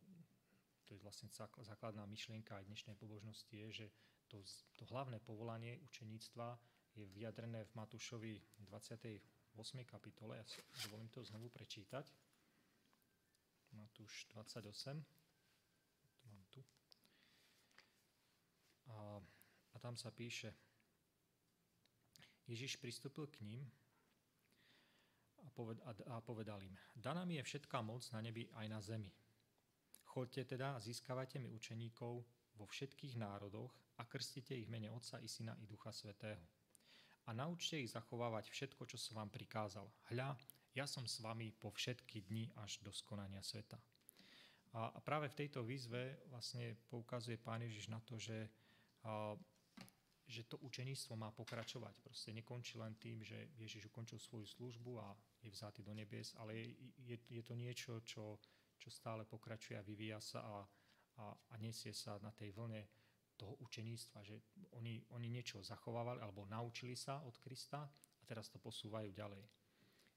to 0.87 0.95
je 0.99 1.01
vlastne 1.01 1.31
základná 1.63 2.03
myšlienka 2.11 2.59
aj 2.59 2.67
dnešnej 2.67 2.97
pobožnosti 2.99 3.55
je, 3.55 3.69
že 3.71 3.87
to, 4.27 4.43
to 4.75 4.85
hlavné 4.91 5.23
povolanie 5.23 5.79
učeníctva 5.87 6.59
je 6.99 7.05
vyjadrené 7.09 7.65
v 7.65 7.73
Matúšovi 7.79 8.35
28. 8.69 9.42
kapitole. 9.85 10.37
Ja 10.37 10.45
si 10.47 10.61
dovolím 10.89 11.09
to 11.09 11.25
znovu 11.25 11.49
prečítať. 11.49 12.07
Matúš 13.73 14.29
28 14.33 15.01
mám 16.29 16.43
tu. 16.53 16.61
A, 18.93 19.21
a 19.73 19.77
tam 19.81 19.97
sa 19.97 20.13
píše, 20.13 20.53
Ježiš 22.49 22.77
pristúpil 22.77 23.27
k 23.33 23.41
ním 23.41 23.65
a, 25.41 25.49
poved, 25.57 25.81
a, 25.89 25.95
a 26.17 26.21
povedal 26.21 26.61
im, 26.61 26.77
daná 26.93 27.25
mi 27.25 27.41
je 27.41 27.47
všetká 27.47 27.81
moc 27.81 28.05
na 28.13 28.21
nebi 28.21 28.45
aj 28.53 28.67
na 28.69 28.81
zemi. 28.81 29.13
Choďte 30.05 30.45
teda 30.45 30.77
a 30.77 30.83
získavajte 30.85 31.41
mi 31.41 31.49
učeníkov 31.49 32.21
vo 32.61 32.65
všetkých 32.69 33.17
národoch 33.17 33.73
a 33.97 34.05
krstite 34.05 34.53
ich 34.53 34.69
mene 34.69 34.93
Otca 34.93 35.17
i 35.17 35.29
Syna 35.29 35.57
i 35.57 35.65
Ducha 35.65 35.93
Svetého. 35.93 36.62
A 37.27 37.31
naučte 37.31 37.79
ich 37.79 37.95
zachovávať 37.95 38.51
všetko, 38.51 38.83
čo 38.87 38.99
som 38.99 39.23
vám 39.23 39.31
prikázal. 39.31 39.87
Hľa, 40.11 40.35
ja 40.75 40.89
som 40.89 41.07
s 41.07 41.23
vami 41.23 41.55
po 41.55 41.71
všetky 41.71 42.27
dni 42.27 42.51
až 42.65 42.83
do 42.83 42.91
skonania 42.91 43.45
sveta. 43.45 43.79
A 44.73 44.99
práve 45.05 45.29
v 45.29 45.45
tejto 45.45 45.61
výzve 45.61 46.25
vlastne 46.33 46.73
poukazuje 46.89 47.37
Pán 47.37 47.61
Ježiš 47.61 47.93
na 47.93 48.01
to, 48.01 48.17
že, 48.17 48.49
že 50.25 50.49
to 50.49 50.57
učeníctvo 50.65 51.13
má 51.13 51.29
pokračovať. 51.29 52.01
Proste 52.01 52.33
nekončí 52.33 52.81
len 52.81 52.97
tým, 52.97 53.21
že 53.21 53.53
Ježiš 53.61 53.93
ukončil 53.93 54.17
svoju 54.17 54.49
službu 54.49 54.97
a 54.97 55.13
je 55.45 55.53
vzatý 55.53 55.85
do 55.85 55.93
nebies, 55.93 56.33
ale 56.41 56.57
je, 56.57 56.67
je, 57.05 57.17
je 57.29 57.43
to 57.45 57.53
niečo, 57.53 58.01
čo, 58.01 58.41
čo 58.81 58.89
stále 58.89 59.29
pokračuje 59.29 59.77
a 59.77 59.85
vyvíja 59.85 60.25
sa 60.25 60.41
a, 60.41 60.57
a, 61.21 61.25
a 61.53 61.55
nesie 61.61 61.93
sa 61.93 62.17
na 62.25 62.33
tej 62.33 62.57
vlne 62.57 62.81
toho 63.43 63.59
učeníctva, 63.59 64.23
že 64.23 64.39
oni, 64.79 65.03
oni 65.11 65.27
niečo 65.27 65.59
zachovávali 65.67 66.23
alebo 66.23 66.47
naučili 66.47 66.95
sa 66.95 67.19
od 67.27 67.35
Krista 67.43 67.83
a 67.83 68.23
teraz 68.23 68.47
to 68.47 68.63
posúvajú 68.63 69.11
ďalej. 69.11 69.43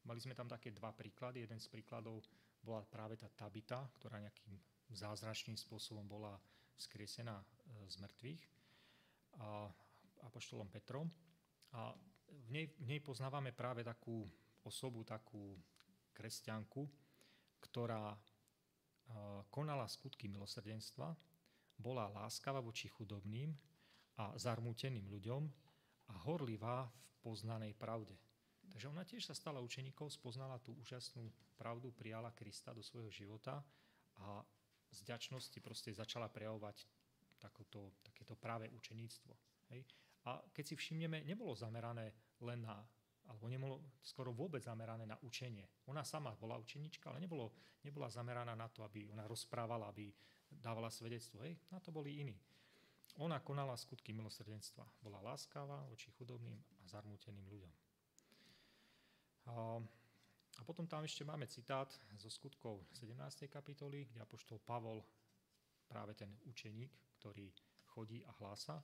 Mali 0.06 0.22
sme 0.22 0.38
tam 0.38 0.46
také 0.46 0.70
dva 0.70 0.94
príklady. 0.94 1.42
Jeden 1.42 1.58
z 1.58 1.66
príkladov 1.66 2.22
bola 2.62 2.86
práve 2.86 3.18
tá 3.18 3.26
Tabita, 3.34 3.90
ktorá 3.98 4.22
nejakým 4.22 4.54
zázračným 4.94 5.58
spôsobom 5.58 6.06
bola 6.06 6.38
vzkriesená 6.78 7.42
e, 7.42 7.46
z 7.90 7.98
mŕtvych 7.98 8.44
a 9.42 9.66
apoštolom 10.30 10.70
Petrom. 10.70 11.10
A 11.74 11.90
v 12.30 12.50
nej, 12.54 12.70
v 12.78 12.86
nej 12.86 13.02
poznávame 13.02 13.50
práve 13.50 13.82
takú 13.82 14.30
osobu, 14.62 15.02
takú 15.02 15.58
kresťanku, 16.14 16.86
ktorá 17.66 18.14
e, 18.14 18.20
konala 19.50 19.90
skutky 19.90 20.30
milosrdenstva, 20.30 21.18
bola 21.78 22.08
láskava 22.12 22.64
voči 22.64 22.88
chudobným 22.88 23.52
a 24.16 24.32
zarmúteným 24.40 25.08
ľuďom 25.12 25.44
a 26.12 26.14
horlivá 26.24 26.88
v 26.88 27.16
poznanej 27.20 27.74
pravde. 27.76 28.16
Takže 28.72 28.90
ona 28.90 29.06
tiež 29.06 29.30
sa 29.30 29.36
stala 29.38 29.62
učeníkou, 29.62 30.10
spoznala 30.10 30.58
tú 30.60 30.74
úžasnú 30.82 31.30
pravdu, 31.56 31.94
prijala 31.94 32.34
Krista 32.34 32.74
do 32.74 32.82
svojho 32.82 33.12
života 33.14 33.62
a 34.20 34.42
z 34.92 35.00
ďačnosti 35.04 35.60
proste 35.60 35.92
začala 35.92 36.32
prejavovať 36.32 36.88
takoto, 37.38 38.00
takéto 38.02 38.34
práve 38.40 38.72
učeníctvo. 38.72 39.34
Hej? 39.76 39.84
A 40.26 40.42
keď 40.50 40.74
si 40.74 40.76
všimneme, 40.76 41.22
nebolo 41.22 41.54
zamerané 41.54 42.16
len 42.42 42.66
na, 42.66 42.82
alebo 43.30 43.46
nebolo 43.46 43.76
skoro 44.02 44.34
vôbec 44.34 44.64
zamerané 44.66 45.06
na 45.06 45.18
učenie. 45.22 45.86
Ona 45.92 46.02
sama 46.02 46.34
bola 46.34 46.58
učenička, 46.58 47.12
ale 47.12 47.22
nebolo, 47.22 47.54
nebola 47.86 48.10
zameraná 48.10 48.58
na 48.58 48.66
to, 48.70 48.82
aby 48.82 49.06
ona 49.10 49.30
rozprávala, 49.30 49.94
aby 49.94 50.10
dávala 50.62 50.92
svedectvo. 50.92 51.42
Hej? 51.44 51.58
Na 51.72 51.80
to 51.80 51.92
boli 51.92 52.20
iní. 52.20 52.36
Ona 53.24 53.40
konala 53.40 53.80
skutky 53.80 54.12
milosrdenstva. 54.12 54.84
Bola 55.00 55.24
láskavá 55.24 55.88
voči 55.88 56.12
chudobným 56.12 56.60
a 56.60 56.84
zarmúteným 56.88 57.48
ľuďom. 57.48 57.74
A, 59.46 59.80
potom 60.68 60.84
tam 60.88 61.04
ešte 61.08 61.24
máme 61.24 61.48
citát 61.48 61.88
zo 62.20 62.28
skutkov 62.28 62.84
17. 62.92 63.48
kapitoly, 63.48 64.08
kde 64.12 64.20
apoštol 64.20 64.60
Pavol, 64.60 65.00
práve 65.88 66.18
ten 66.18 66.34
učeník, 66.50 66.92
ktorý 67.20 67.48
chodí 67.86 68.20
a 68.26 68.32
hlása 68.44 68.84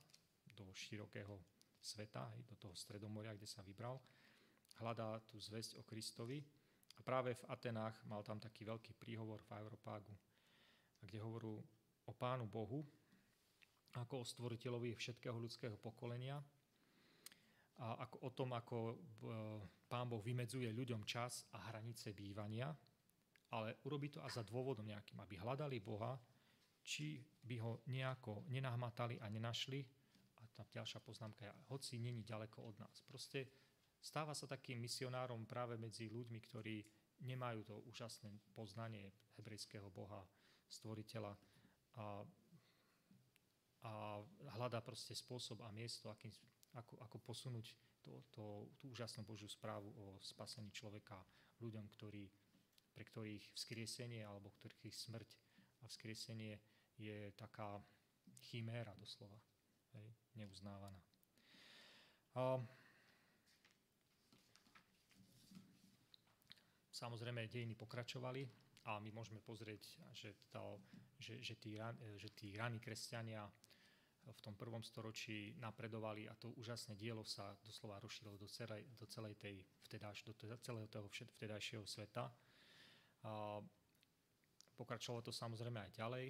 do 0.56 0.64
širokého 0.72 1.36
sveta, 1.82 2.30
do 2.48 2.56
toho 2.56 2.72
stredomoria, 2.72 3.34
kde 3.34 3.48
sa 3.50 3.60
vybral, 3.60 4.00
hľadá 4.80 5.20
tú 5.28 5.36
zväzť 5.36 5.76
o 5.76 5.82
Kristovi. 5.84 6.40
A 6.96 7.00
práve 7.00 7.34
v 7.34 7.46
Atenách 7.48 8.04
mal 8.06 8.22
tam 8.22 8.40
taký 8.40 8.64
veľký 8.64 8.96
príhovor 8.96 9.40
v 9.44 9.52
Kde 11.02 11.18
hovorú 11.18 11.58
o 12.06 12.12
Pánu 12.14 12.46
Bohu, 12.46 12.86
ako 13.98 14.22
o 14.22 14.28
stvoriteľovi 14.28 14.96
všetkého 14.96 15.36
ľudského 15.36 15.76
pokolenia 15.76 16.40
a 17.82 18.06
ako, 18.06 18.16
o 18.24 18.30
tom, 18.32 18.50
ako 18.56 18.76
Pán 19.90 20.08
Boh 20.08 20.22
vymedzuje 20.22 20.70
ľuďom 20.72 21.04
čas 21.04 21.44
a 21.52 21.68
hranice 21.72 22.14
bývania, 22.16 22.72
ale 23.52 23.82
urobí 23.84 24.08
to 24.08 24.24
aj 24.24 24.40
za 24.40 24.42
dôvodom 24.46 24.88
nejakým, 24.88 25.20
aby 25.20 25.34
hľadali 25.36 25.76
Boha, 25.84 26.16
či 26.80 27.20
by 27.20 27.56
ho 27.60 27.72
nejako 27.92 28.48
nenahmatali 28.48 29.20
a 29.20 29.28
nenašli. 29.28 29.84
A 30.40 30.42
tá 30.56 30.64
ďalšia 30.64 31.04
poznámka 31.04 31.44
je, 31.44 31.52
hoci 31.68 32.00
není 32.00 32.24
ďaleko 32.24 32.64
od 32.64 32.80
nás. 32.80 33.04
Proste 33.04 33.50
stáva 34.00 34.32
sa 34.32 34.48
takým 34.48 34.80
misionárom 34.80 35.44
práve 35.44 35.76
medzi 35.76 36.08
ľuďmi, 36.08 36.38
ktorí 36.48 36.80
nemajú 37.28 37.60
to 37.62 37.76
úžasné 37.86 38.32
poznanie 38.56 39.12
hebrejského 39.36 39.92
Boha, 39.92 40.24
stvoriteľa 40.72 41.32
a 42.00 42.24
a 43.82 44.22
hľadá 44.58 44.78
proste 44.78 45.14
spôsob 45.14 45.66
a 45.66 45.74
miesto, 45.74 46.06
akým, 46.06 46.30
ako, 46.78 47.02
ako 47.02 47.16
posunúť 47.18 47.66
to, 48.02 48.12
to, 48.30 48.44
tú 48.78 48.94
úžasnú 48.94 49.26
Božiu 49.26 49.50
správu 49.50 49.90
o 49.90 50.06
spasení 50.22 50.70
človeka 50.70 51.18
ľuďom, 51.58 51.90
ktorí, 51.98 52.30
pre 52.94 53.02
ktorých 53.02 53.42
vzkriesenie 53.58 54.22
alebo 54.22 54.54
ktorých 54.54 54.94
smrť 54.94 55.30
a 55.82 55.90
vzkriesenie 55.90 56.54
je 56.94 57.34
taká 57.34 57.82
chiméra 58.38 58.94
doslova, 58.94 59.38
hej, 59.98 60.08
neuznávaná. 60.38 61.02
A, 62.38 62.62
samozrejme, 66.94 67.50
dejiny 67.50 67.74
pokračovali 67.74 68.61
a 68.82 68.98
my 68.98 69.10
môžeme 69.14 69.38
pozrieť, 69.38 69.82
že, 70.10 70.34
to, 70.50 70.82
že, 71.22 71.38
že, 71.38 71.54
tí, 71.54 71.78
že 72.18 72.28
tí 72.34 72.58
raní 72.58 72.82
kresťania 72.82 73.46
v 74.22 74.40
tom 74.42 74.54
prvom 74.54 74.82
storočí 74.82 75.54
napredovali 75.58 76.30
a 76.30 76.38
to 76.38 76.54
úžasné 76.54 76.94
dielo 76.94 77.26
sa 77.26 77.58
doslova 77.66 77.98
rozšírilo 77.98 78.38
do 78.38 78.46
celej, 78.46 78.86
do 78.94 79.06
celej 79.10 79.34
tej 79.34 79.66
vtedáš, 79.86 80.22
do 80.22 80.34
celého 80.38 80.86
toho 80.86 81.10
vtedajšieho 81.10 81.82
sveta. 81.86 82.30
A 83.26 83.58
pokračovalo 84.78 85.26
to 85.26 85.34
samozrejme 85.34 85.78
aj 85.78 85.90
ďalej 85.94 86.26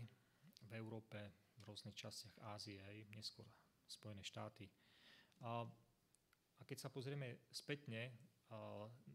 v 0.68 0.72
Európe, 0.76 1.20
v 1.60 1.62
rôznych 1.68 1.96
častiach 1.96 2.36
Ázie, 2.56 2.80
aj 2.80 3.12
neskôr 3.12 3.44
Spojené 3.84 4.24
štáty. 4.24 4.68
A, 5.44 5.68
a 6.56 6.62
keď 6.64 6.88
sa 6.88 6.88
pozrieme 6.88 7.44
spätne, 7.52 8.12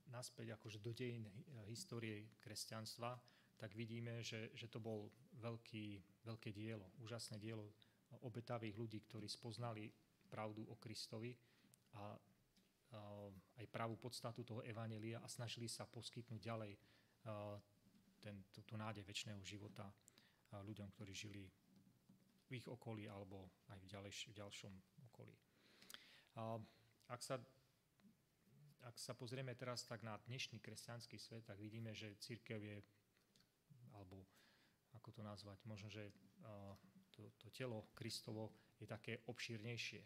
naspäť 0.10 0.58
akože 0.58 0.82
do 0.82 0.92
dejín 0.96 1.30
histórie 1.70 2.38
kresťanstva, 2.42 3.18
tak 3.58 3.74
vidíme, 3.74 4.22
že, 4.22 4.54
že 4.54 4.70
to 4.70 4.78
bol 4.78 5.10
veľký, 5.42 6.02
veľké 6.26 6.54
dielo, 6.54 6.94
úžasné 7.02 7.42
dielo 7.42 7.74
obetavých 8.22 8.78
ľudí, 8.78 9.00
ktorí 9.06 9.28
spoznali 9.30 9.90
pravdu 10.30 10.66
o 10.70 10.76
Kristovi 10.78 11.34
a, 11.98 12.16
aj 13.60 13.66
pravú 13.68 14.00
podstatu 14.00 14.48
toho 14.48 14.62
evanelia 14.64 15.20
a 15.20 15.28
snažili 15.28 15.68
sa 15.68 15.84
poskytnúť 15.84 16.40
ďalej 16.40 16.72
ten, 18.24 18.48
tú 18.64 18.74
nádej 18.80 19.04
väčšného 19.04 19.44
života 19.44 19.92
ľuďom, 20.56 20.88
ktorí 20.96 21.12
žili 21.12 21.44
v 22.48 22.52
ich 22.56 22.68
okolí 22.68 23.12
alebo 23.12 23.52
aj 23.68 23.78
v, 23.84 23.86
ďalej, 23.92 24.12
v 24.32 24.36
ďalšom 24.40 24.74
okolí. 25.12 25.36
Ak 27.12 27.20
sa, 27.20 27.36
ak 28.86 28.96
sa 29.00 29.18
pozrieme 29.18 29.56
teraz 29.58 29.86
tak 29.88 30.06
na 30.06 30.20
dnešný 30.30 30.62
kresťanský 30.62 31.18
svet, 31.18 31.44
tak 31.48 31.58
vidíme, 31.58 31.96
že 31.96 32.18
církev 32.22 32.60
je, 32.62 32.78
alebo 33.98 34.26
ako 34.94 35.10
to 35.14 35.22
nazvať, 35.26 35.58
možno, 35.66 35.90
že 35.90 36.14
to, 37.18 37.34
to 37.42 37.48
telo 37.50 37.90
Kristovo 37.98 38.54
je 38.78 38.86
také 38.86 39.26
obšírnejšie. 39.26 40.02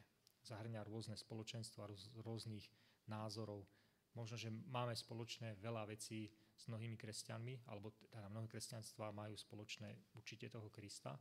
Zahrňa 0.48 0.88
rôzne 0.88 1.20
spoločenstva, 1.20 1.92
rôz, 1.92 2.08
rôznych 2.24 2.66
názorov. 3.06 3.68
Možno, 4.16 4.36
že 4.36 4.52
máme 4.52 4.96
spoločné 4.96 5.56
veľa 5.60 5.88
vecí 5.88 6.28
s 6.56 6.68
mnohými 6.68 7.00
kresťanmi, 7.00 7.68
alebo 7.72 7.92
teda 8.12 8.28
mnohé 8.28 8.48
kresťanstva 8.48 9.16
majú 9.16 9.36
spoločné 9.36 10.16
určite 10.16 10.52
toho 10.52 10.68
Krista, 10.68 11.16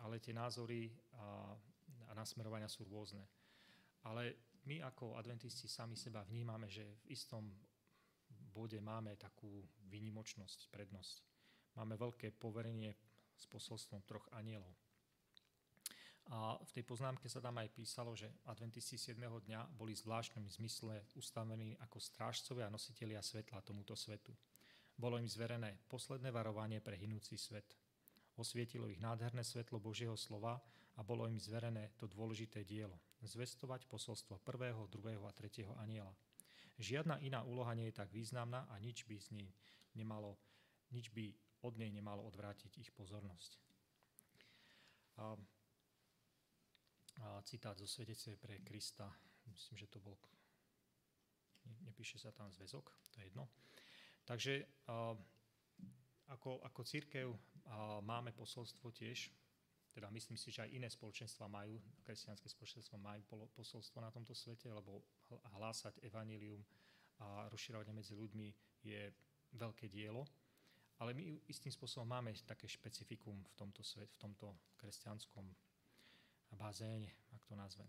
ale 0.00 0.22
tie 0.22 0.32
názory 0.32 0.88
a, 1.18 1.52
a 2.08 2.12
nasmerovania 2.14 2.70
sú 2.70 2.86
rôzne. 2.86 3.26
Ale 4.06 4.47
my 4.68 4.84
ako 4.84 5.16
adventisti 5.16 5.64
sami 5.64 5.96
seba 5.96 6.20
vnímame, 6.28 6.68
že 6.68 6.84
v 6.84 7.16
istom 7.16 7.48
bode 8.52 8.76
máme 8.84 9.16
takú 9.16 9.64
výnimočnosť, 9.88 10.68
prednosť. 10.68 11.24
Máme 11.80 11.96
veľké 11.96 12.36
poverenie 12.36 12.92
s 13.32 13.48
posolstvom 13.48 14.04
troch 14.04 14.28
anielov. 14.36 14.68
A 16.28 16.60
v 16.60 16.70
tej 16.76 16.84
poznámke 16.84 17.24
sa 17.32 17.40
tam 17.40 17.56
aj 17.56 17.72
písalo, 17.72 18.12
že 18.12 18.28
adventisti 18.44 19.00
7. 19.00 19.16
dňa 19.16 19.72
boli 19.72 19.96
v 19.96 20.04
zvláštnom 20.04 20.44
zmysle 20.60 21.00
ustavení 21.16 21.72
ako 21.80 21.96
strážcovia 21.96 22.68
a 22.68 22.74
nositelia 22.74 23.24
svetla 23.24 23.64
tomuto 23.64 23.96
svetu. 23.96 24.36
Bolo 24.92 25.16
im 25.16 25.24
zverené 25.24 25.80
posledné 25.88 26.28
varovanie 26.28 26.84
pre 26.84 27.00
hinúci 27.00 27.40
svet. 27.40 27.72
Osvietilo 28.36 28.84
ich 28.92 29.00
nádherné 29.00 29.40
svetlo 29.40 29.80
Božieho 29.80 30.18
slova 30.20 30.60
a 30.98 31.00
bolo 31.00 31.24
im 31.24 31.40
zverené 31.40 31.96
to 31.96 32.04
dôležité 32.04 32.68
dielo– 32.68 33.00
zvestovať 33.22 33.86
posolstvo 33.90 34.38
prvého, 34.42 34.86
druhého 34.86 35.26
a 35.26 35.32
tretieho 35.34 35.74
aniela. 35.78 36.14
Žiadna 36.78 37.18
iná 37.26 37.42
úloha 37.42 37.74
nie 37.74 37.90
je 37.90 37.98
tak 37.98 38.14
významná 38.14 38.70
a 38.70 38.78
nič 38.78 39.02
by 39.02 39.18
z 39.18 39.28
nej 39.34 39.48
nemalo, 39.98 40.38
nič 40.94 41.10
by 41.10 41.34
od 41.66 41.74
nej 41.74 41.90
nemalo 41.90 42.22
odvrátiť 42.22 42.78
ich 42.78 42.94
pozornosť. 42.94 43.58
A 45.18 45.34
citát 47.42 47.74
zo 47.74 47.90
svedectve 47.90 48.38
pre 48.38 48.62
Krista. 48.62 49.10
Myslím, 49.50 49.74
že 49.74 49.90
to 49.90 49.98
bol... 49.98 50.14
Nepíše 51.82 52.22
sa 52.22 52.30
tam 52.30 52.54
zväzok, 52.54 52.86
to 53.10 53.18
je 53.18 53.26
jedno. 53.26 53.50
Takže 54.22 54.62
ako, 56.30 56.62
ako 56.62 56.80
církev 56.86 57.26
máme 58.06 58.30
posolstvo 58.30 58.94
tiež, 58.94 59.34
teda 59.92 60.10
myslím 60.12 60.36
si, 60.36 60.52
že 60.52 60.62
aj 60.62 60.70
iné 60.70 60.88
spoločenstva 60.90 61.48
majú, 61.48 61.80
kresťanské 62.04 62.48
spoločenstva 62.48 62.96
majú 63.00 63.48
posolstvo 63.56 63.98
na 64.04 64.12
tomto 64.12 64.36
svete, 64.36 64.68
lebo 64.70 65.02
hlásať 65.58 65.98
evanílium 66.04 66.60
a 67.18 67.50
rozširovanie 67.50 67.90
medzi 67.90 68.14
ľuďmi 68.14 68.48
je 68.84 69.10
veľké 69.58 69.90
dielo. 69.90 70.22
Ale 70.98 71.14
my 71.14 71.46
istým 71.46 71.70
spôsobom 71.70 72.06
máme 72.10 72.34
také 72.42 72.66
špecifikum 72.66 73.38
v 73.38 73.54
tomto, 73.54 73.86
svet, 73.86 74.10
v 74.18 74.18
tomto 74.18 74.50
kresťanskom 74.82 75.46
bazéne, 76.58 77.10
ak 77.34 77.42
to 77.46 77.54
nazvem. 77.54 77.86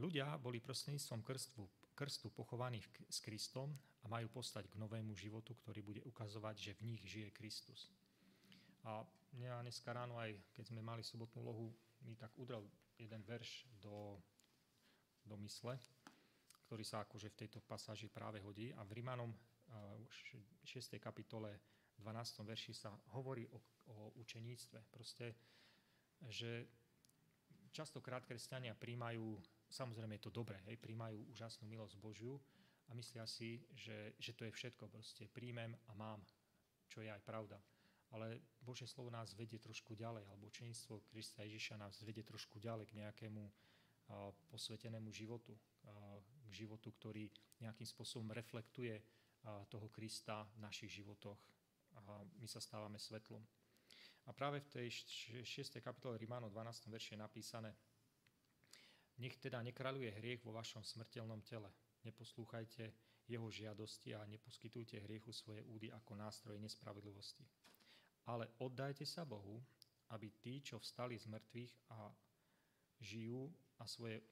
Ľudia 0.00 0.40
boli 0.40 0.58
prostredníctvom 0.58 1.22
krstu, 1.22 1.68
krstu 1.94 2.32
pochovaní 2.34 2.82
s 3.06 3.20
Kristom 3.20 3.70
a 4.02 4.10
majú 4.10 4.26
postať 4.32 4.66
k 4.66 4.80
novému 4.80 5.14
životu, 5.14 5.54
ktorý 5.54 5.80
bude 5.84 6.02
ukazovať, 6.02 6.56
že 6.58 6.72
v 6.80 6.96
nich 6.96 7.02
žije 7.06 7.30
Kristus. 7.30 7.92
A 8.82 9.06
mňa 9.38 9.62
dneska 9.62 9.94
ráno 9.94 10.18
aj, 10.18 10.34
keď 10.52 10.64
sme 10.74 10.82
mali 10.82 11.06
sobotnú 11.06 11.42
lohu, 11.42 11.70
mi 12.02 12.18
tak 12.18 12.34
udrel 12.34 12.66
jeden 12.98 13.22
verš 13.22 13.66
do, 13.78 14.18
do 15.22 15.38
mysle, 15.42 15.78
ktorý 16.66 16.82
sa 16.82 17.06
akože 17.06 17.30
v 17.30 17.38
tejto 17.46 17.62
pasáži 17.62 18.10
práve 18.10 18.42
hodí. 18.42 18.74
A 18.74 18.82
v 18.82 18.98
Rímanom 18.98 19.30
6. 20.66 20.98
kapitole 20.98 21.62
12. 22.02 22.42
verši 22.42 22.74
sa 22.74 22.90
hovorí 23.14 23.46
o, 23.46 23.58
o 23.94 23.96
učeníctve. 24.18 24.78
Proste, 24.90 25.34
že 26.26 26.66
častokrát 27.70 28.26
kresťania 28.26 28.74
príjmajú, 28.74 29.38
samozrejme 29.70 30.18
je 30.18 30.24
to 30.26 30.34
dobré, 30.34 30.58
hej, 30.66 30.76
príjmajú 30.76 31.22
úžasnú 31.30 31.70
milosť 31.70 31.96
Božiu, 32.02 32.36
a 32.90 32.94
myslia 32.94 33.24
si, 33.24 33.62
že, 33.72 34.12
že 34.20 34.36
to 34.36 34.44
je 34.44 34.52
všetko, 34.52 34.84
proste 34.90 35.24
príjmem 35.30 35.72
a 35.88 35.92
mám, 35.96 36.20
čo 36.92 37.00
je 37.00 37.08
aj 37.08 37.24
pravda. 37.24 37.56
Ale 38.12 38.44
Božie 38.60 38.84
slovo 38.84 39.08
nás 39.08 39.32
vedie 39.32 39.56
trošku 39.56 39.96
ďalej, 39.96 40.28
alebo 40.28 40.52
učenictvo 40.52 41.08
Krista 41.08 41.48
Ježiša 41.48 41.80
nás 41.80 41.96
vedie 42.04 42.20
trošku 42.20 42.60
ďalej 42.60 42.92
k 42.92 42.96
nejakému 43.00 43.42
posvetenému 44.52 45.08
životu, 45.08 45.56
k 46.44 46.50
životu, 46.52 46.92
ktorý 46.92 47.24
nejakým 47.64 47.88
spôsobom 47.88 48.28
reflektuje 48.36 49.00
toho 49.72 49.88
Krista 49.88 50.44
v 50.54 50.58
našich 50.60 50.92
životoch 51.00 51.40
a 51.96 52.20
my 52.36 52.48
sa 52.48 52.60
stávame 52.60 53.00
svetlom. 53.00 53.40
A 54.28 54.36
práve 54.36 54.60
v 54.60 54.68
tej 54.68 54.86
6. 55.42 55.80
kapitole 55.82 56.20
Rimano 56.20 56.52
12. 56.52 56.92
verši 56.92 57.16
je 57.16 57.24
napísané 57.24 57.70
Nech 59.18 59.36
teda 59.40 59.60
nekraľuje 59.64 60.08
hriech 60.20 60.40
vo 60.44 60.52
vašom 60.56 60.84
smrteľnom 60.84 61.42
tele. 61.44 61.68
Neposlúchajte 62.04 62.92
jeho 63.28 63.48
žiadosti 63.50 64.14
a 64.14 64.24
neposkytujte 64.26 65.00
hriechu 65.04 65.32
svoje 65.32 65.62
údy 65.68 65.88
ako 65.92 66.16
nástroje 66.16 66.58
nespravedlivosti. 66.60 67.44
Ale 68.26 68.46
oddajte 68.62 69.02
sa 69.02 69.26
Bohu, 69.26 69.58
aby 70.14 70.30
tí, 70.38 70.62
čo 70.62 70.78
vstali 70.78 71.18
z 71.18 71.26
mŕtvych 71.26 71.72
a 71.96 72.10
žijú 73.02 73.50
a 73.80 73.84
svoje... 73.88 74.22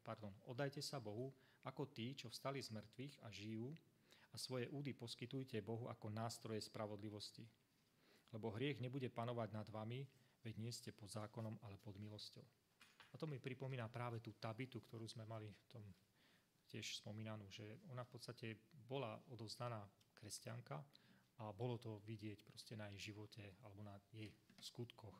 Pardon, 0.00 0.32
oddajte 0.48 0.80
sa 0.80 0.96
Bohu, 0.96 1.28
ako 1.68 1.92
tí, 1.92 2.16
čo 2.16 2.32
vstali 2.32 2.64
z 2.64 2.72
mŕtvych 2.72 3.14
a 3.24 3.28
žijú 3.28 3.68
a 4.32 4.36
svoje 4.40 4.70
údy 4.72 4.96
poskytujte 4.96 5.60
Bohu 5.60 5.92
ako 5.92 6.08
nástroje 6.08 6.64
spravodlivosti 6.64 7.44
lebo 8.30 8.54
hriech 8.54 8.78
nebude 8.78 9.10
panovať 9.10 9.48
nad 9.50 9.66
vami, 9.70 10.06
veď 10.46 10.54
nie 10.58 10.70
ste 10.70 10.94
pod 10.94 11.10
zákonom, 11.10 11.58
ale 11.66 11.76
pod 11.82 11.98
milosťou. 11.98 12.46
A 13.10 13.18
to 13.18 13.26
mi 13.26 13.42
pripomína 13.42 13.90
práve 13.90 14.22
tú 14.22 14.38
tabitu, 14.38 14.78
ktorú 14.78 15.02
sme 15.10 15.26
mali 15.26 15.50
v 15.50 15.66
tom 15.66 15.84
tiež 16.70 17.02
spomínanú, 17.02 17.50
že 17.50 17.82
ona 17.90 18.06
v 18.06 18.12
podstate 18.14 18.46
bola 18.70 19.18
odovzdaná 19.34 19.82
kresťanka 20.14 20.78
a 21.40 21.52
bolo 21.56 21.80
to 21.80 22.04
vidieť 22.04 22.44
proste 22.44 22.76
na 22.76 22.92
jej 22.92 23.12
živote 23.12 23.56
alebo 23.64 23.80
na 23.80 23.96
jej 24.12 24.28
skutkoch, 24.60 25.16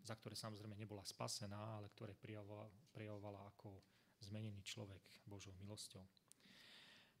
za 0.00 0.16
ktoré 0.16 0.32
samozrejme 0.32 0.72
nebola 0.72 1.04
spasená, 1.04 1.76
ale 1.76 1.92
ktoré 1.92 2.16
prejavovala, 2.16 2.68
prejavovala 2.96 3.40
ako 3.52 3.76
zmenený 4.24 4.64
človek 4.64 5.04
Božou 5.28 5.52
milosťou. 5.60 6.04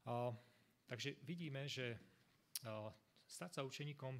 A, 0.08 0.32
takže 0.88 1.20
vidíme, 1.28 1.68
že 1.68 2.00
a, 2.64 2.88
stať 3.28 3.60
sa 3.60 3.62
učeníkom 3.68 4.16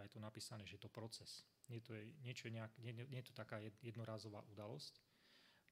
je 0.00 0.12
to 0.16 0.20
napísané, 0.24 0.64
že 0.64 0.80
je 0.80 0.84
to 0.88 0.92
proces. 0.92 1.44
Nie 1.68 1.84
to 1.84 1.92
je, 1.92 2.16
niečo 2.24 2.48
nejak, 2.48 2.72
nie, 2.80 2.96
nie 2.96 3.20
je 3.20 3.28
to 3.28 3.36
taká 3.36 3.60
jednorázová 3.84 4.40
udalosť. 4.48 5.04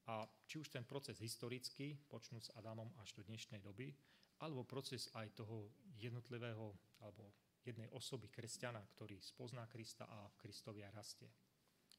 A 0.09 0.25
či 0.45 0.61
už 0.61 0.69
ten 0.69 0.85
proces 0.85 1.17
historický, 1.21 1.97
počnúť 2.09 2.49
s 2.49 2.53
Adamom 2.57 2.89
až 3.01 3.13
do 3.17 3.25
dnešnej 3.25 3.61
doby, 3.61 3.93
alebo 4.41 4.65
proces 4.65 5.09
aj 5.13 5.29
toho 5.37 5.69
jednotlivého, 5.97 6.73
alebo 7.01 7.33
jednej 7.61 7.89
osoby 7.93 8.27
kresťana, 8.27 8.81
ktorý 8.97 9.21
spozná 9.21 9.69
Krista 9.69 10.09
a 10.09 10.25
v 10.29 10.39
Kristovi 10.41 10.81
aj 10.81 10.93
rastie. 10.93 11.29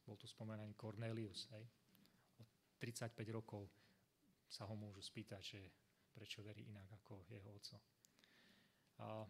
Bol 0.02 0.18
tu 0.18 0.26
spomenaný 0.26 0.74
Cornelius. 0.74 1.46
Hej? 1.54 1.64
O 2.40 2.42
35 2.80 3.14
rokov 3.30 3.70
sa 4.50 4.66
ho 4.66 4.74
môžu 4.74 4.98
spýtať, 4.98 5.42
že 5.42 5.60
prečo 6.10 6.42
verí 6.42 6.66
inak 6.66 6.90
ako 6.98 7.24
jeho 7.30 7.48
oco. 7.48 7.76
A 8.98 9.24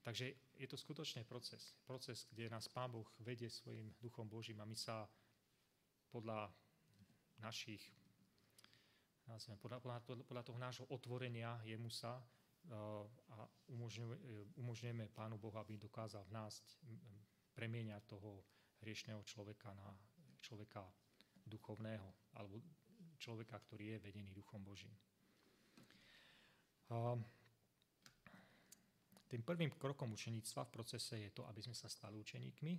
Takže 0.00 0.32
je 0.56 0.64
to 0.68 0.80
skutočne 0.80 1.28
proces. 1.28 1.76
Proces, 1.84 2.24
kde 2.32 2.48
nás 2.48 2.72
Pán 2.72 2.88
Boh 2.88 3.04
vedie 3.20 3.52
svojim 3.52 3.92
duchom 4.00 4.24
Božím 4.28 4.60
a 4.60 4.68
my 4.68 4.72
sa 4.72 5.04
podľa 6.08 6.48
našich, 7.36 7.84
podľa, 9.60 9.80
podľa, 9.84 10.24
podľa 10.24 10.44
toho 10.44 10.58
nášho 10.58 10.86
otvorenia 10.88 11.60
jemu 11.68 11.92
sa 11.92 12.16
a 12.68 13.48
umožňujeme 14.60 15.08
Pánu 15.10 15.40
Bohu, 15.40 15.56
aby 15.58 15.80
dokázal 15.80 16.22
v 16.28 16.34
nás 16.36 16.62
premieňať 17.56 18.02
toho 18.06 18.44
hriešného 18.80 19.22
človeka 19.24 19.74
na 19.74 19.90
človeka 20.40 20.84
duchovného 21.44 22.36
alebo 22.36 22.62
človeka, 23.20 23.58
ktorý 23.58 23.96
je 23.96 23.98
vedený 23.98 24.32
duchom 24.32 24.64
Božím. 24.64 24.92
Uh, 26.90 27.14
tým 29.30 29.46
prvým 29.46 29.70
krokom 29.78 30.10
učeníctva 30.10 30.66
v 30.66 30.74
procese 30.74 31.14
je 31.14 31.30
to, 31.30 31.46
aby 31.46 31.62
sme 31.62 31.76
sa 31.76 31.86
stali 31.86 32.18
učeníkmi 32.18 32.72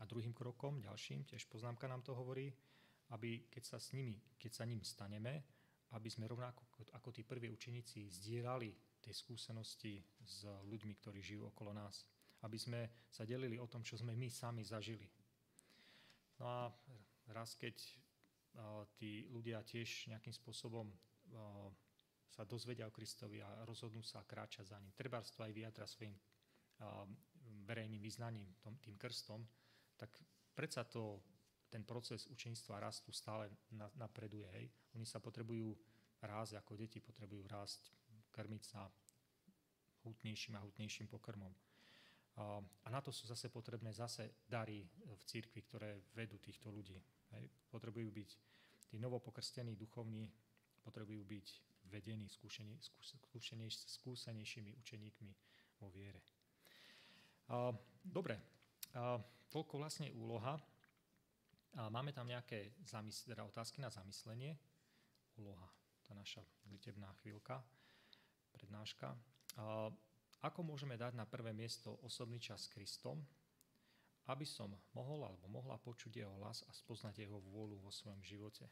a 0.00 0.08
druhým 0.08 0.32
krokom, 0.32 0.80
ďalším, 0.80 1.28
tiež 1.28 1.44
poznámka 1.50 1.84
nám 1.84 2.00
to 2.00 2.16
hovorí, 2.16 2.48
aby 3.12 3.44
keď 3.52 3.76
sa 3.76 3.76
s 3.76 3.92
nimi, 3.92 4.16
keď 4.40 4.50
sa 4.52 4.64
ním 4.64 4.80
staneme, 4.80 5.44
aby 5.92 6.08
sme 6.08 6.24
rovnako 6.24 6.64
ako 6.96 7.08
tí 7.12 7.22
prví 7.22 7.52
učeníci 7.52 8.08
zdieľali 8.08 8.72
tie 9.04 9.12
skúsenosti 9.12 10.00
s 10.24 10.48
ľuďmi, 10.48 10.96
ktorí 10.96 11.20
žijú 11.20 11.52
okolo 11.52 11.76
nás. 11.76 12.08
Aby 12.40 12.56
sme 12.56 12.80
sa 13.12 13.28
delili 13.28 13.60
o 13.60 13.68
tom, 13.68 13.84
čo 13.84 14.00
sme 14.00 14.16
my 14.16 14.28
sami 14.32 14.64
zažili. 14.64 15.04
No 16.40 16.48
a 16.48 16.60
raz, 17.32 17.52
keď 17.56 17.76
tí 18.96 19.28
ľudia 19.28 19.60
tiež 19.60 20.08
nejakým 20.08 20.32
spôsobom 20.32 20.88
sa 22.32 22.42
dozvedia 22.48 22.88
o 22.88 22.92
Kristovi 22.92 23.44
a 23.44 23.62
rozhodnú 23.62 24.02
sa 24.02 24.24
kráčať 24.26 24.72
za 24.72 24.78
ním. 24.80 24.92
Trebárs 24.96 25.30
to 25.30 25.46
aj 25.46 25.52
vyjadra 25.54 25.86
svojim 25.86 26.16
verejným 27.64 28.02
vyznaním, 28.02 28.50
tým 28.82 28.98
krstom, 28.98 29.40
tak 29.96 30.10
predsa 30.52 30.84
to, 30.84 31.22
ten 31.70 31.86
proces 31.86 32.26
učenictva 32.28 32.82
rastu 32.82 33.10
stále 33.14 33.50
napreduje. 33.96 34.46
Hej. 34.52 34.66
Oni 34.94 35.06
sa 35.06 35.18
potrebujú 35.18 35.74
rásť 36.20 36.60
ako 36.60 36.76
deti, 36.76 37.00
potrebujú 37.00 37.46
rásť, 37.48 37.90
krmiť 38.34 38.62
sa 38.66 38.90
hutnejším 40.02 40.58
a 40.58 40.64
hutnejším 40.66 41.06
pokrmom. 41.06 41.54
A 42.82 42.88
na 42.90 42.98
to 42.98 43.14
sú 43.14 43.30
zase 43.30 43.46
potrebné 43.46 43.94
zase 43.94 44.42
dary 44.42 44.82
v 45.06 45.22
církvi, 45.22 45.62
ktoré 45.62 46.02
vedú 46.18 46.42
týchto 46.42 46.74
ľudí. 46.74 46.98
Potrebujú 47.70 48.10
byť 48.10 48.30
tí 48.90 48.98
novopokrstení 48.98 49.78
duchovní, 49.78 50.26
potrebujú 50.82 51.22
byť 51.22 51.46
vedení 51.94 52.26
skúšení, 52.26 52.74
skúsenejšími 53.70 54.74
učeníkmi 54.82 55.30
vo 55.78 55.88
viere. 55.94 56.18
Dobre, 58.02 58.40
toľko 59.54 59.74
vlastne 59.78 60.10
úloha. 60.10 60.58
Máme 61.90 62.10
tam 62.10 62.26
nejaké 62.26 62.74
zamys- 62.82 63.22
teda 63.26 63.46
otázky 63.46 63.78
na 63.78 63.94
zamyslenie. 63.94 64.58
Úloha, 65.38 65.66
tá 66.02 66.14
naša 66.14 66.42
litebná 66.70 67.10
chvíľka, 67.22 67.62
prednáška. 68.64 69.12
Ako 70.40 70.60
môžeme 70.64 70.96
dať 70.96 71.12
na 71.12 71.28
prvé 71.28 71.52
miesto 71.52 72.00
osobný 72.00 72.40
čas 72.40 72.64
s 72.64 72.72
Kristom, 72.72 73.20
aby 74.32 74.48
som 74.48 74.72
mohol 74.96 75.28
alebo 75.28 75.52
mohla 75.52 75.76
počuť 75.76 76.24
jeho 76.24 76.32
hlas 76.40 76.64
a 76.64 76.72
spoznať 76.72 77.28
jeho 77.28 77.36
vôľu 77.52 77.76
vo 77.84 77.92
svojom 77.92 78.24
živote? 78.24 78.64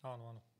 Áno, 0.03 0.35
áno. 0.35 0.52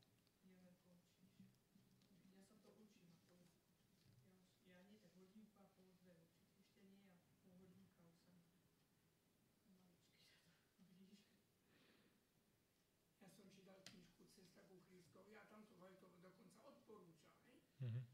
Mm-hmm. 17.84 18.13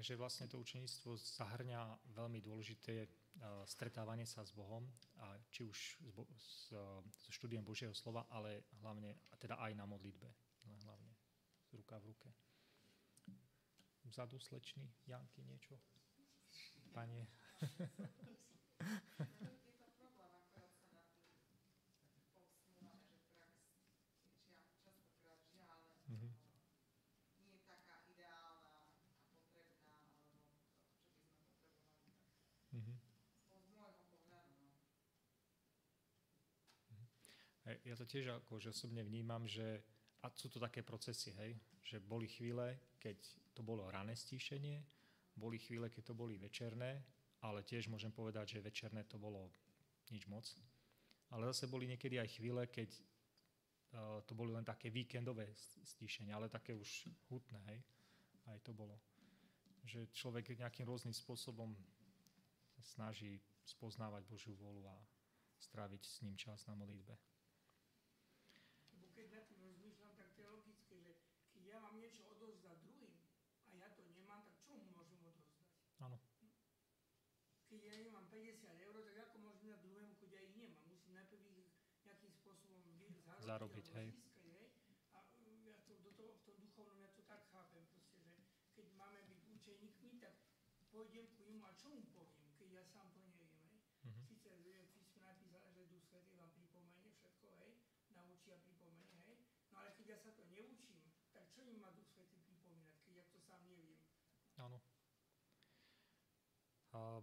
Takže 0.00 0.16
vlastne 0.16 0.48
to 0.48 0.56
učeníctvo 0.56 1.12
zahrňa 1.12 2.16
veľmi 2.16 2.40
dôležité 2.40 3.04
stretávanie 3.68 4.24
sa 4.24 4.40
s 4.40 4.48
Bohom, 4.48 4.80
a 5.20 5.36
či 5.52 5.60
už 5.60 6.00
so 6.72 7.04
štúdiem 7.28 7.60
Božieho 7.60 7.92
slova, 7.92 8.24
ale 8.32 8.64
hlavne 8.80 9.12
teda 9.36 9.60
aj 9.60 9.76
na 9.76 9.84
modlitbe. 9.84 10.24
Hlavne 10.88 11.12
ruka 11.76 12.00
v 12.00 12.16
ruke. 12.16 12.32
Vzadu 14.08 14.40
slečný, 14.40 14.88
Janky, 15.04 15.44
niečo? 15.44 15.76
Pane. 16.96 17.28
Ja 37.90 37.98
to 37.98 38.06
tiež 38.06 38.46
akože 38.46 38.70
osobne 38.70 39.02
vnímam, 39.02 39.42
že 39.50 39.82
a 40.22 40.30
sú 40.30 40.46
to 40.46 40.62
také 40.62 40.86
procesy, 40.86 41.34
hej, 41.42 41.58
že 41.82 41.98
boli 41.98 42.30
chvíle, 42.30 42.94
keď 43.02 43.18
to 43.50 43.66
bolo 43.66 43.90
rané 43.90 44.14
stíšenie, 44.14 44.78
boli 45.34 45.58
chvíle, 45.58 45.90
keď 45.90 46.12
to 46.12 46.14
boli 46.14 46.38
večerné, 46.38 47.02
ale 47.42 47.66
tiež 47.66 47.90
môžem 47.90 48.14
povedať, 48.14 48.54
že 48.54 48.62
večerné 48.62 49.02
to 49.10 49.18
bolo 49.18 49.50
nič 50.06 50.22
moc. 50.30 50.46
Ale 51.34 51.50
zase 51.50 51.66
boli 51.66 51.90
niekedy 51.90 52.22
aj 52.22 52.38
chvíle, 52.38 52.62
keď 52.70 52.94
uh, 52.94 54.22
to 54.22 54.38
boli 54.38 54.54
len 54.54 54.62
také 54.62 54.86
víkendové 54.86 55.50
stíšenia, 55.82 56.38
ale 56.38 56.46
také 56.46 56.78
už 56.78 57.10
hutné, 57.26 57.58
hej. 57.74 57.82
Aj 58.54 58.58
to 58.62 58.70
bolo. 58.70 58.94
Že 59.82 60.14
človek 60.14 60.54
nejakým 60.54 60.86
rôznym 60.86 61.16
spôsobom 61.16 61.74
snaží 62.78 63.42
spoznávať 63.66 64.22
Božiu 64.30 64.54
volu 64.54 64.86
a 64.86 64.94
stráviť 65.58 66.02
s 66.06 66.22
ním 66.22 66.38
čas 66.38 66.62
na 66.70 66.78
modlitbe. 66.78 67.18
mám 71.90 71.98
niečo 71.98 72.22
odovzdať 72.30 72.86
druhým 72.86 73.18
a 73.66 73.70
ja 73.74 73.90
to 73.98 74.06
nemám, 74.14 74.46
tak 74.46 74.62
čo 74.62 74.78
mu 74.78 74.94
môžem 74.94 75.18
odovzdať? 75.26 75.66
Áno. 76.06 76.22
Keď 77.66 77.82
ja 78.30 78.38
nemám 78.38 78.62
50 78.62 78.86
eur, 78.86 78.94
tak 79.02 79.16
ako 79.26 79.36
môžem 79.42 79.66
dať 79.74 79.80
druhému, 79.82 80.12
keď 80.22 80.30
ja 80.38 80.40
ich 80.46 80.54
nemám? 80.54 80.84
Musím 80.86 81.12
najprv 81.18 81.42
ich 81.50 81.70
nejakým 82.06 82.32
spôsobom 82.38 82.78
zarobiť, 82.86 83.42
zarobiť 83.42 83.86
hej. 83.98 84.08
Získať, 84.14 84.44
hej? 84.46 84.66
A 85.10 85.18
mm, 85.42 85.66
ja 85.66 85.76
to, 85.82 85.98
do 85.98 86.10
toho, 86.14 86.30
v 86.38 86.42
tom 86.46 86.56
duchovnom 86.62 86.98
ja 87.02 87.10
to 87.10 87.22
tak 87.26 87.42
chápem, 87.50 87.82
proste, 87.90 88.22
že 88.22 88.46
keď 88.78 88.86
máme 88.94 89.18
byť 89.26 89.40
učeníkmi, 89.50 90.10
tak 90.22 90.34
pôjdem 90.94 91.26
ku 91.34 91.42
nemu 91.42 91.62
a 91.66 91.74
čo 91.74 91.90
mu 91.90 92.06
poviem, 92.14 92.46
keď 92.54 92.68
ja 92.70 92.84
sám 92.86 93.10
to 93.10 93.18
neviem, 93.26 93.50
hej? 93.66 93.78
Mm-hmm. 94.06 94.24
Sice 94.30 94.48
v 94.54 94.62
písme 94.94 95.18
napísané, 95.26 95.74
že 95.74 95.90
Duch 95.90 96.06
Svetý 96.06 96.38
vám 96.38 96.54
pripomenie 96.54 97.10
všetko, 97.10 97.50
hej? 97.66 97.82
Naučí 98.14 98.54
a 98.54 98.58
pripomenie, 98.62 99.18
hej? 99.26 99.42
No 99.74 99.82
ale 99.82 99.90
keď 99.98 100.06
ja 100.14 100.18
sa 100.22 100.30
to 100.30 100.46
neučím, 100.46 101.02
čo 101.50 101.66
im 101.66 101.82
má 101.82 101.90
Duch 101.90 102.06
Svetý 102.14 102.38
pripomínať, 102.46 102.96
keď 103.02 103.14
ja 103.20 103.26
to 103.26 103.38
sám 103.42 103.66
neviem? 103.66 103.98
Áno. 104.62 104.78
A 106.90 107.22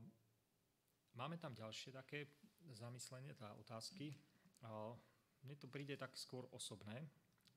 máme 1.18 1.42
tam 1.42 1.58
ďalšie 1.58 1.98
také 1.98 2.30
zamyslenie, 2.78 3.34
tá 3.34 3.58
otázky. 3.58 4.14
A 4.62 4.94
mne 5.42 5.56
to 5.58 5.66
príde 5.66 5.98
tak 5.98 6.14
skôr 6.14 6.46
osobné. 6.54 7.10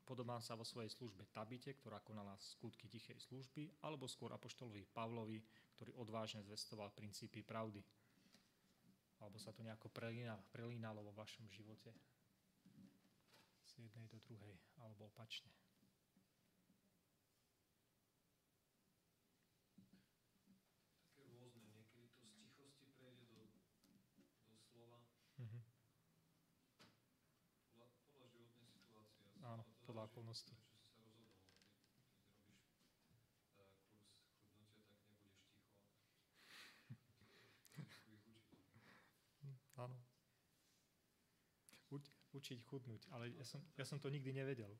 Podobám 0.08 0.40
sa 0.42 0.56
vo 0.56 0.64
svojej 0.64 0.90
službe 0.90 1.28
Tabite, 1.30 1.76
ktorá 1.76 2.00
konala 2.02 2.34
skutky 2.40 2.88
tichej 2.88 3.20
služby, 3.20 3.84
alebo 3.84 4.08
skôr 4.10 4.32
apoštolovi 4.32 4.88
Pavlovi, 4.90 5.38
ktorý 5.76 5.94
odvážne 6.00 6.42
zvestoval 6.42 6.90
princípy 6.96 7.44
pravdy. 7.44 7.84
Alebo 9.20 9.36
sa 9.36 9.52
to 9.52 9.60
nejako 9.62 9.92
prelínalo 10.50 11.04
vo 11.04 11.12
vašom 11.12 11.46
živote 11.52 11.92
z 13.68 13.86
jednej 13.86 14.08
do 14.08 14.18
druhej, 14.24 14.56
alebo 14.80 15.12
opačne. 15.12 15.52
Podľa 30.20 30.36
okolností. 30.36 30.54
Áno. 39.80 39.96
Uč, 41.90 42.04
učiť 42.36 42.60
chudnúť, 42.68 43.08
ale 43.16 43.32
ja 43.32 43.44
som, 43.48 43.64
ja 43.80 43.84
som 43.88 43.96
to 43.96 44.12
nikdy 44.12 44.36
nevedel. 44.36 44.76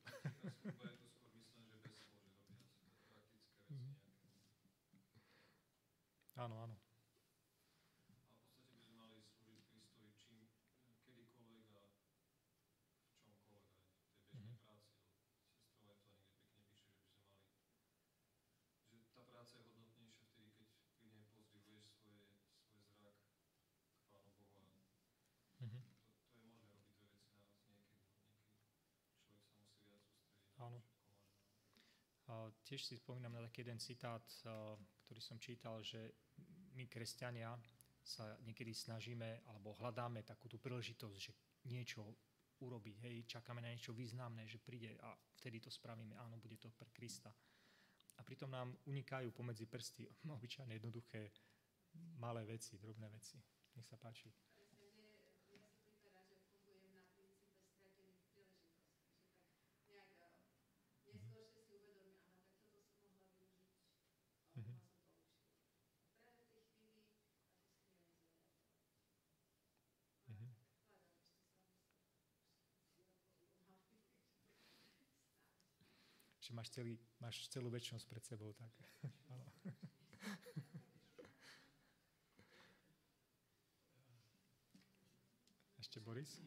Áno, 6.37 6.57
áno. 6.57 6.90
Tiež 32.63 32.83
si 32.83 32.97
spomínam 32.97 33.33
na 33.33 33.45
taký 33.47 33.63
jeden 33.63 33.79
citát, 33.79 34.23
ktorý 35.05 35.21
som 35.21 35.39
čítal, 35.39 35.79
že 35.83 36.11
my, 36.75 36.87
kresťania, 36.87 37.55
sa 38.01 38.33
niekedy 38.41 38.73
snažíme 38.73 39.45
alebo 39.53 39.77
hľadáme 39.77 40.25
takú 40.25 40.49
tú 40.49 40.57
príležitosť, 40.57 41.17
že 41.21 41.31
niečo 41.69 42.01
urobiť, 42.61 42.95
hej, 43.05 43.15
čakáme 43.25 43.61
na 43.61 43.73
niečo 43.73 43.93
významné, 43.93 44.45
že 44.45 44.61
príde 44.61 44.93
a 45.01 45.13
vtedy 45.37 45.61
to 45.61 45.69
spravíme, 45.69 46.13
áno, 46.17 46.37
bude 46.37 46.57
to 46.57 46.69
pre 46.73 46.89
Krista. 46.93 47.33
A 48.17 48.21
pritom 48.21 48.53
nám 48.53 48.77
unikajú 48.85 49.33
pomedzi 49.33 49.65
prsty 49.65 50.05
obyčajné, 50.37 50.77
jednoduché, 50.77 51.29
malé 52.17 52.45
veci, 52.45 52.77
drobné 52.77 53.09
veci. 53.09 53.37
Nech 53.77 53.87
sa 53.87 53.97
páči. 53.97 54.29
Že 76.51 76.59
máš, 76.59 76.69
celý, 76.75 76.99
máš 77.23 77.47
celú 77.47 77.71
väčšnosť 77.71 78.05
pred 78.11 78.23
sebou. 78.27 78.51
Tak. 78.51 78.75
Ešte 85.79 86.03
Boris? 86.03 86.43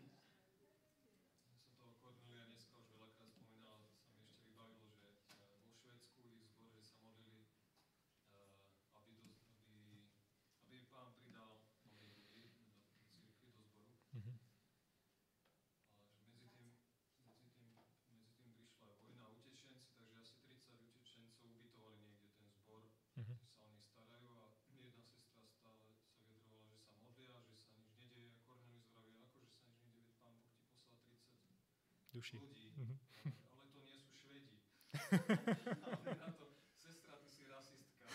Duši. 32.24 32.40
Ľudí, 32.40 32.72
ale 33.52 33.68
to 33.68 33.78
nie 33.84 34.00
sú 34.00 34.08
Švedi. 34.16 34.56
ale 35.84 36.10
na 36.16 36.30
to, 36.32 36.48
sestra, 36.80 37.20
ty 37.20 37.28
si 37.28 37.44
rasistka. 37.44 38.08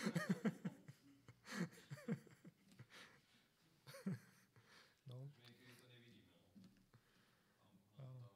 No. 5.06 5.30
Niekedy 5.46 5.74
to 5.78 5.86
nevidíme. 5.86 6.26
No. 8.02 8.02
Áno. 8.02 8.30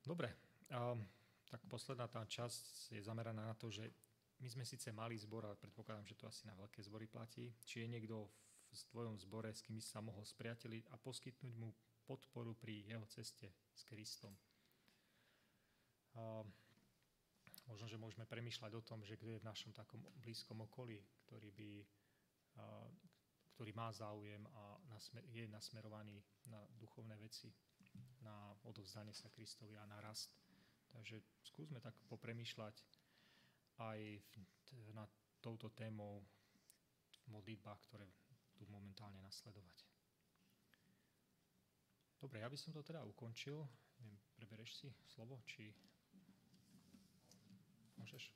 Dobre, 0.00 0.32
um, 0.72 1.04
tak 1.52 1.60
posledná 1.68 2.08
tá 2.08 2.24
časť 2.24 2.96
je 2.96 3.04
zameraná 3.04 3.52
na 3.52 3.56
to, 3.56 3.68
že 3.68 3.84
my 4.40 4.48
sme 4.48 4.64
síce 4.64 4.88
malý 4.96 5.20
zbor, 5.20 5.44
ale 5.44 5.60
predpokladám, 5.60 6.08
že 6.08 6.16
to 6.16 6.24
asi 6.26 6.48
na 6.48 6.56
veľké 6.56 6.80
zbory 6.82 7.04
platí. 7.06 7.52
Či 7.62 7.84
je 7.84 7.92
niekto 7.92 8.26
v 8.26 8.51
tvojom 8.88 9.20
zbore, 9.20 9.52
s 9.52 9.60
kým 9.60 9.80
sa 9.80 10.00
mohol 10.00 10.24
spriateliť 10.24 10.88
a 10.92 10.96
poskytnúť 10.96 11.54
mu 11.60 11.72
podporu 12.08 12.56
pri 12.56 12.88
jeho 12.88 13.04
ceste 13.06 13.52
s 13.72 13.82
Kristom. 13.84 14.32
Um, 16.12 16.48
možno, 17.68 17.88
že 17.88 18.00
môžeme 18.00 18.24
premyšľať 18.24 18.72
o 18.76 18.84
tom, 18.84 19.04
že 19.04 19.16
kto 19.16 19.36
je 19.36 19.40
v 19.40 19.48
našom 19.48 19.72
takom 19.72 20.00
blízkom 20.20 20.60
okolí, 20.64 21.00
ktorý 21.28 21.48
by 21.52 21.70
uh, 22.56 22.88
ktorý 23.52 23.78
má 23.78 23.92
záujem 23.92 24.42
a 24.58 24.80
je 25.30 25.44
nasmerovaný 25.46 26.18
na 26.48 26.58
duchovné 26.80 27.14
veci, 27.20 27.52
na 28.24 28.50
odovzdanie 28.64 29.12
sa 29.12 29.28
Kristovi 29.28 29.76
a 29.76 29.84
na 29.86 30.00
rast. 30.00 30.34
Takže 30.90 31.20
skúsme 31.44 31.80
tak 31.80 31.94
popremýšľať 32.08 32.74
aj 33.78 34.00
na 34.96 35.04
touto 35.38 35.68
témou 35.72 36.24
v 37.22 37.26
modlitbách, 37.32 37.80
ktoré 37.86 38.08
tu 38.62 38.70
momentálne 38.70 39.18
nasledovať. 39.18 39.82
Dobre, 42.22 42.38
ja 42.38 42.46
by 42.46 42.54
som 42.54 42.70
to 42.70 42.86
teda 42.86 43.02
ukončil. 43.02 43.66
Neviem, 43.98 44.22
prebereš 44.38 44.78
si 44.78 44.88
slovo, 45.10 45.42
či 45.42 45.74
môžeš? 47.98 48.30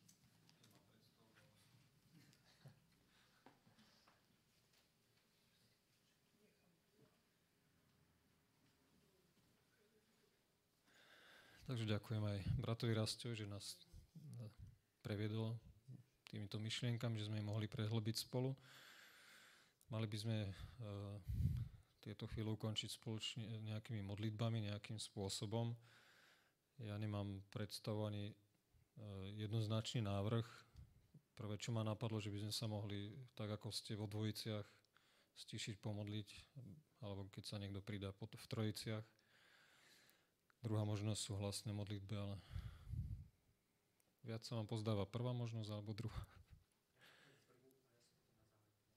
Takže 11.67 11.87
ďakujem 11.87 12.23
aj 12.23 12.39
bratovi 12.63 12.95
Rastovi, 12.95 13.35
že 13.35 13.51
nás 13.51 13.75
e, 13.75 14.47
previedol 15.03 15.59
týmito 16.31 16.63
myšlienkami, 16.63 17.19
že 17.19 17.27
sme 17.27 17.43
ich 17.43 17.47
mohli 17.47 17.67
prehlbiť 17.67 18.23
spolu. 18.23 18.55
Mali 19.87 20.11
by 20.11 20.19
sme 20.19 20.39
uh, 20.43 20.51
tieto 22.03 22.27
chvíle 22.27 22.51
ukončiť 22.51 22.91
spoločne 22.91 23.47
nejakými 23.63 24.03
modlitbami, 24.03 24.67
nejakým 24.67 24.99
spôsobom. 24.99 25.79
Ja 26.83 26.99
nemám 26.99 27.47
predstavu 27.55 28.11
ani 28.11 28.35
uh, 28.35 29.31
jednoznačný 29.31 30.03
návrh. 30.03 30.47
Prvé, 31.39 31.55
čo 31.63 31.71
ma 31.71 31.87
napadlo, 31.87 32.19
že 32.19 32.35
by 32.35 32.49
sme 32.49 32.55
sa 32.55 32.67
mohli, 32.67 33.15
tak 33.39 33.47
ako 33.47 33.71
ste 33.71 33.95
vo 33.95 34.11
dvojiciach, 34.11 34.67
stišiť, 35.37 35.79
pomodliť, 35.79 36.29
alebo 37.05 37.29
keď 37.29 37.45
sa 37.45 37.61
niekto 37.61 37.85
pridá 37.85 38.11
v 38.11 38.47
trojiciach. 38.49 39.05
Druhá 40.65 40.83
možnosť 40.89 41.21
sú 41.21 41.33
hlasné 41.37 41.71
modlitby, 41.77 42.17
ale 42.17 42.41
viac 44.25 44.43
sa 44.43 44.59
vám 44.59 44.67
pozdáva 44.67 45.07
prvá 45.07 45.31
možnosť 45.37 45.71
alebo 45.71 45.95
druhá. 45.95 46.25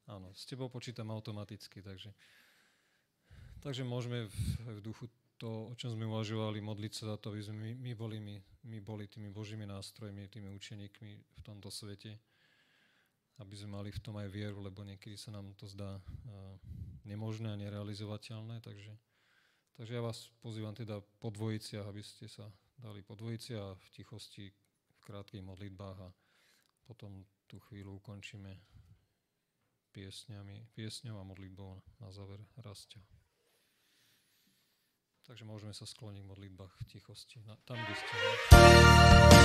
Áno, 0.10 0.34
s 0.34 0.50
tebou 0.50 0.74
počítam 0.74 1.14
automaticky, 1.14 1.86
takže, 1.86 2.10
takže 3.62 3.86
môžeme 3.86 4.26
v, 4.26 4.38
v 4.74 4.80
duchu 4.82 5.06
to, 5.38 5.70
o 5.70 5.74
čom 5.78 5.94
sme 5.94 6.10
uvažovali, 6.10 6.60
modliť 6.60 6.94
sa 6.98 7.04
za 7.14 7.16
to, 7.22 7.30
aby 7.30 7.46
sme 7.46 7.56
my, 7.62 7.72
my, 7.78 7.92
boli, 7.94 8.18
my, 8.18 8.36
my 8.68 8.78
boli 8.82 9.06
tými 9.06 9.30
božími 9.30 9.70
nástrojmi, 9.70 10.26
tými 10.26 10.50
učeníkmi 10.50 11.12
v 11.14 11.42
tomto 11.46 11.70
svete, 11.70 12.18
aby 13.38 13.54
sme 13.54 13.78
mali 13.78 13.94
v 13.94 14.02
tom 14.02 14.18
aj 14.18 14.28
vieru, 14.34 14.60
lebo 14.60 14.82
niekedy 14.82 15.14
sa 15.14 15.30
nám 15.30 15.54
to 15.54 15.70
zdá 15.70 15.96
uh, 15.96 16.02
nemožné 17.06 17.54
a 17.54 17.62
nerealizovateľné, 17.62 18.66
takže 18.66 18.92
Takže 19.80 19.96
ja 19.96 20.04
vás 20.04 20.28
pozývam 20.44 20.76
teda 20.76 21.00
po 21.24 21.32
dvojiciach, 21.32 21.88
aby 21.88 22.04
ste 22.04 22.28
sa 22.28 22.52
dali 22.76 23.00
po 23.00 23.16
dvojici 23.16 23.56
a 23.56 23.72
v 23.72 23.86
tichosti, 23.96 24.52
v 24.52 25.00
krátkých 25.08 25.40
modlitbách 25.40 25.98
a 26.04 26.12
potom 26.84 27.24
tú 27.48 27.64
chvíľu 27.72 27.96
ukončíme 28.04 28.60
piesňami, 29.92 30.70
piesňou 30.78 31.20
a 31.20 31.28
modlitbou 31.28 31.82
na 32.02 32.10
záver 32.14 32.40
rastia. 32.62 33.02
Takže 35.30 35.46
môžeme 35.46 35.78
sa 35.78 35.86
skloniť 35.86 36.26
v 36.26 36.32
modlitbách 36.34 36.74
v 36.74 36.84
tichosti, 36.90 37.38
na, 37.46 37.54
tam, 37.66 37.78
kde 37.78 37.94
ste. 37.94 39.39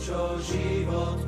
Presto 0.00 1.19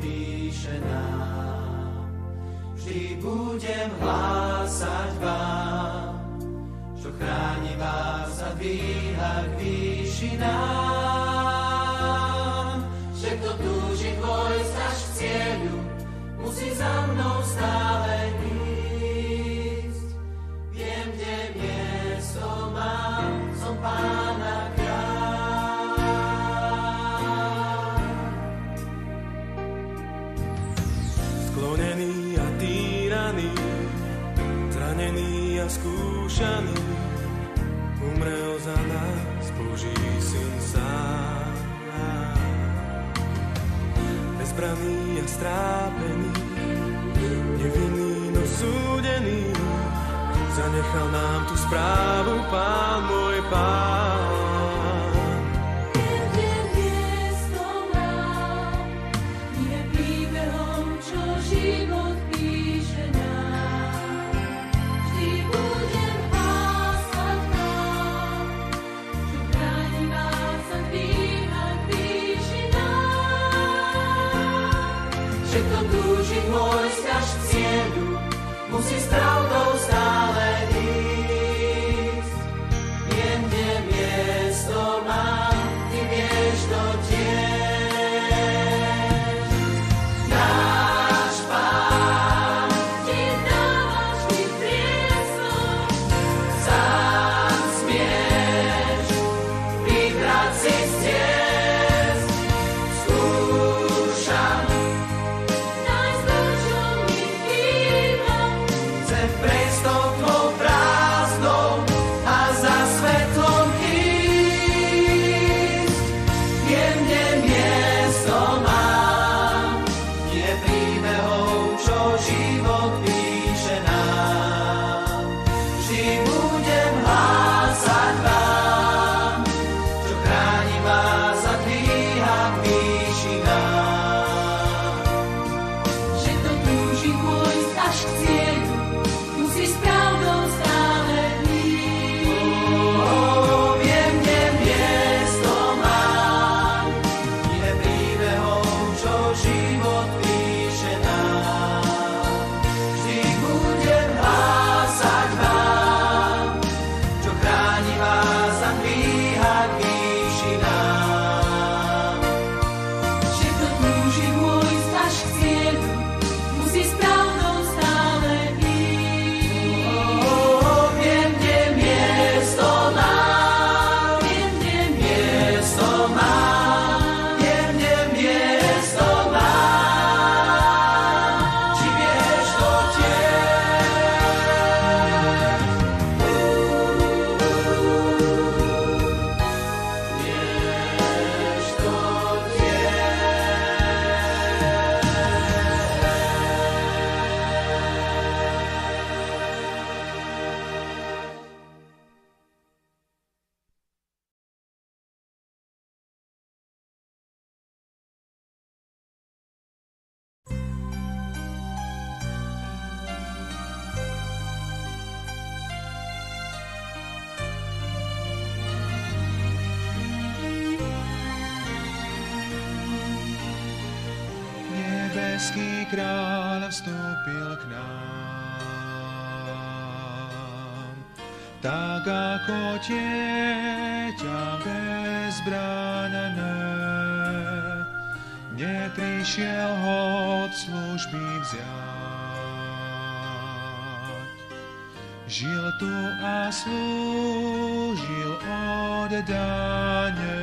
oddane. 249.18 250.38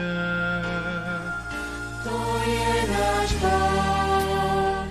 To 2.03 2.17
je 2.45 2.74
náš 2.93 3.30
Boh, 3.41 4.86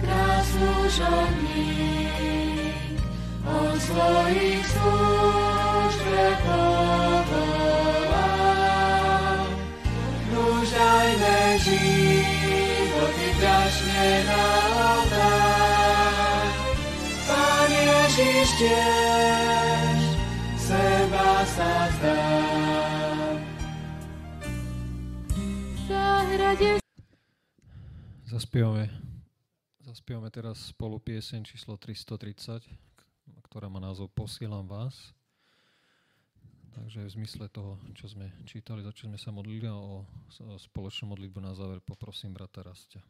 kráslužobník, 0.00 3.00
on 3.48 3.80
svojich 3.80 4.66
službe 4.68 6.36
povolal. 6.44 7.48
Nuž 10.32 10.68
dajme 10.68 11.58
životy 11.64 13.28
ťažne 13.40 14.08
na 14.28 14.44
oltár. 14.84 16.44
Pán 17.24 17.72
Ježiš 17.72 18.48
tiež 18.60 20.12
seba 20.60 21.40
sa 21.48 21.88
vzdá. 21.88 22.53
Zaspievame, 28.54 28.86
zaspievame 29.82 30.30
teraz 30.30 30.70
spolu 30.70 31.02
pieseň 31.02 31.42
číslo 31.42 31.74
330, 31.74 32.62
ktorá 33.50 33.66
má 33.66 33.82
názov 33.82 34.14
Posielam 34.14 34.62
vás. 34.70 35.10
Takže 36.70 37.02
v 37.02 37.14
zmysle 37.18 37.50
toho, 37.50 37.82
čo 37.98 38.06
sme 38.06 38.30
čítali, 38.46 38.86
za 38.86 38.94
čo 38.94 39.10
sme 39.10 39.18
sa 39.18 39.34
modlili 39.34 39.66
a 39.66 39.74
o 39.74 40.06
spoločnú 40.70 41.18
modlitbu 41.18 41.42
na 41.42 41.50
záver 41.50 41.82
poprosím 41.82 42.30
brata 42.30 42.62
Rastia. 42.62 43.02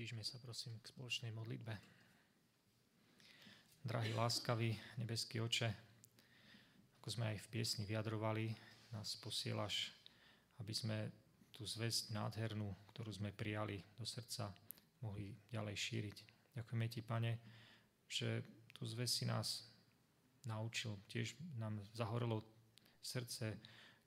Stížme 0.00 0.24
sa 0.24 0.40
prosím 0.40 0.80
k 0.80 0.96
spoločnej 0.96 1.28
modlitbe. 1.36 1.76
Drahý, 3.84 4.16
láskavý, 4.16 4.72
nebeský 4.96 5.44
oče, 5.44 5.68
ako 6.96 7.08
sme 7.12 7.36
aj 7.36 7.44
v 7.44 7.50
piesni 7.52 7.84
vyjadrovali, 7.84 8.48
nás 8.96 9.20
posielaš, 9.20 9.92
aby 10.56 10.72
sme 10.72 10.96
tú 11.52 11.68
zväzť 11.68 12.16
nádhernú, 12.16 12.72
ktorú 12.96 13.12
sme 13.12 13.28
prijali 13.28 13.84
do 14.00 14.08
srdca, 14.08 14.48
mohli 15.04 15.36
ďalej 15.52 15.76
šíriť. 15.76 16.16
Ďakujeme 16.56 16.86
ti, 16.88 17.04
pane, 17.04 17.32
že 18.08 18.40
tú 18.72 18.88
zväzť 18.88 19.12
si 19.12 19.24
nás 19.28 19.68
naučil. 20.48 20.96
Tiež 21.12 21.36
nám 21.60 21.76
zahorelo 21.92 22.40
srdce, 23.04 23.52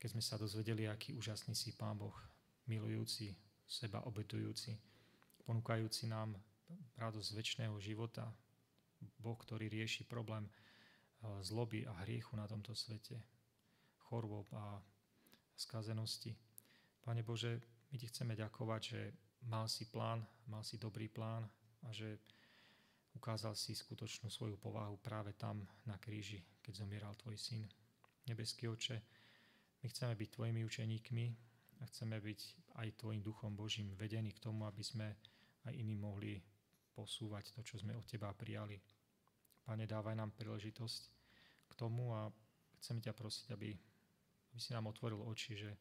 keď 0.02 0.10
sme 0.10 0.26
sa 0.26 0.42
dozvedeli, 0.42 0.90
aký 0.90 1.14
úžasný 1.14 1.54
si 1.54 1.78
Pán 1.78 2.02
Boh, 2.02 2.18
milujúci, 2.66 3.38
seba 3.70 4.02
obetujúci 4.10 4.93
ponúkajúci 5.44 6.08
nám 6.08 6.36
radosť 6.98 7.30
väčšného 7.36 7.76
života, 7.80 8.28
Boh, 9.20 9.36
ktorý 9.36 9.68
rieši 9.68 10.08
problém 10.08 10.48
eh, 10.48 10.54
zloby 11.44 11.84
a 11.88 11.94
hriechu 12.08 12.36
na 12.40 12.48
tomto 12.48 12.72
svete, 12.72 13.20
chorôb 14.08 14.48
a 14.56 14.80
skazenosti. 15.56 16.36
Pane 17.04 17.22
Bože, 17.24 17.60
my 17.92 17.96
ti 18.00 18.08
chceme 18.08 18.34
ďakovať, 18.34 18.82
že 18.82 19.02
mal 19.48 19.68
si 19.68 19.86
plán, 19.86 20.24
mal 20.48 20.64
si 20.64 20.80
dobrý 20.80 21.12
plán 21.12 21.46
a 21.84 21.92
že 21.92 22.20
ukázal 23.14 23.54
si 23.54 23.76
skutočnú 23.76 24.32
svoju 24.32 24.58
povahu 24.58 24.98
práve 24.98 25.36
tam 25.38 25.62
na 25.86 26.00
kríži, 26.00 26.42
keď 26.64 26.84
zomieral 26.84 27.14
tvoj 27.20 27.38
syn. 27.38 27.68
Nebeský 28.26 28.72
oče, 28.72 28.98
my 29.84 29.86
chceme 29.92 30.16
byť 30.16 30.30
tvojimi 30.32 30.62
učeníkmi 30.64 31.26
a 31.80 31.84
chceme 31.92 32.18
byť 32.24 32.40
aj 32.80 32.88
tvojim 32.98 33.22
duchom 33.22 33.52
Božím 33.54 33.92
vedení 34.00 34.32
k 34.32 34.40
tomu, 34.40 34.64
aby 34.64 34.80
sme 34.80 35.14
aj 35.68 35.74
iní 35.74 35.96
mohli 35.96 36.40
posúvať 36.94 37.56
to, 37.56 37.60
čo 37.66 37.76
sme 37.82 37.98
od 37.98 38.06
Teba 38.06 38.30
prijali. 38.36 38.78
Pane, 39.64 39.88
dávaj 39.88 40.14
nám 40.14 40.36
príležitosť 40.36 41.02
k 41.70 41.74
tomu 41.74 42.12
a 42.14 42.30
chceme 42.80 43.00
ťa 43.00 43.16
prosiť, 43.16 43.46
aby, 43.56 43.72
aby 44.52 44.60
si 44.60 44.76
nám 44.76 44.92
otvoril 44.92 45.24
oči, 45.24 45.56
že 45.56 45.72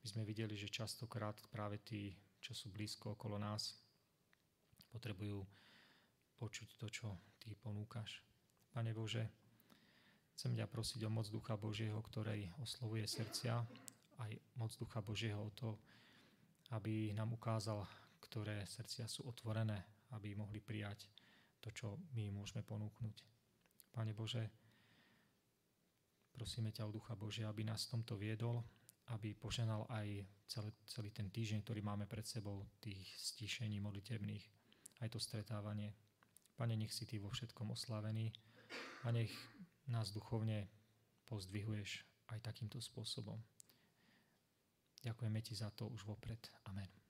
by 0.00 0.06
sme 0.06 0.22
videli, 0.22 0.54
že 0.54 0.70
častokrát 0.70 1.34
práve 1.50 1.82
tí, 1.82 2.14
čo 2.38 2.54
sú 2.54 2.70
blízko 2.70 3.18
okolo 3.18 3.36
nás, 3.36 3.74
potrebujú 4.94 5.42
počuť 6.38 6.68
to, 6.78 6.86
čo 6.88 7.06
Ty 7.42 7.52
ponúkaš. 7.60 8.22
Pane 8.72 8.94
Bože, 8.96 9.26
chcem 10.38 10.54
ťa 10.56 10.70
prosiť 10.70 11.04
o 11.04 11.10
moc 11.10 11.26
Ducha 11.28 11.58
Božieho, 11.58 11.98
ktorej 12.00 12.48
oslovuje 12.62 13.04
srdcia, 13.04 13.60
aj 14.22 14.32
moc 14.56 14.70
Ducha 14.78 15.02
Božieho 15.02 15.40
o 15.42 15.50
to, 15.52 15.76
aby 16.72 17.12
nám 17.12 17.34
ukázal 17.34 17.82
ktoré 18.24 18.64
srdcia 18.64 19.04
sú 19.04 19.28
otvorené, 19.28 20.08
aby 20.16 20.32
mohli 20.32 20.64
prijať 20.64 21.06
to, 21.60 21.68
čo 21.72 22.00
my 22.16 22.32
môžeme 22.32 22.64
ponúknuť. 22.64 23.16
Pane 23.92 24.12
Bože, 24.16 24.44
prosíme 26.32 26.72
ťa 26.72 26.88
o 26.88 26.94
Ducha 26.94 27.14
Bože, 27.14 27.46
aby 27.46 27.62
nás 27.64 27.86
tomto 27.86 28.16
viedol, 28.16 28.64
aby 29.12 29.36
poženal 29.36 29.84
aj 29.92 30.24
celý, 30.48 30.72
celý 30.88 31.10
ten 31.12 31.28
týždeň, 31.28 31.60
ktorý 31.60 31.80
máme 31.84 32.08
pred 32.08 32.24
sebou, 32.24 32.64
tých 32.80 33.04
stíšení 33.20 33.80
modlitebných, 33.80 34.44
aj 35.04 35.08
to 35.12 35.20
stretávanie. 35.20 35.92
Pane, 36.56 36.74
nech 36.78 36.94
si 36.94 37.04
Ty 37.04 37.20
vo 37.20 37.28
všetkom 37.28 37.74
oslavený 37.74 38.32
a 39.04 39.12
nech 39.12 39.32
nás 39.90 40.14
duchovne 40.14 40.70
pozdvihuješ 41.28 42.04
aj 42.32 42.40
takýmto 42.40 42.80
spôsobom. 42.80 43.36
Ďakujeme 45.04 45.40
ti 45.44 45.52
za 45.52 45.68
to 45.76 45.92
už 45.92 46.08
vopred. 46.08 46.40
Amen. 46.64 47.03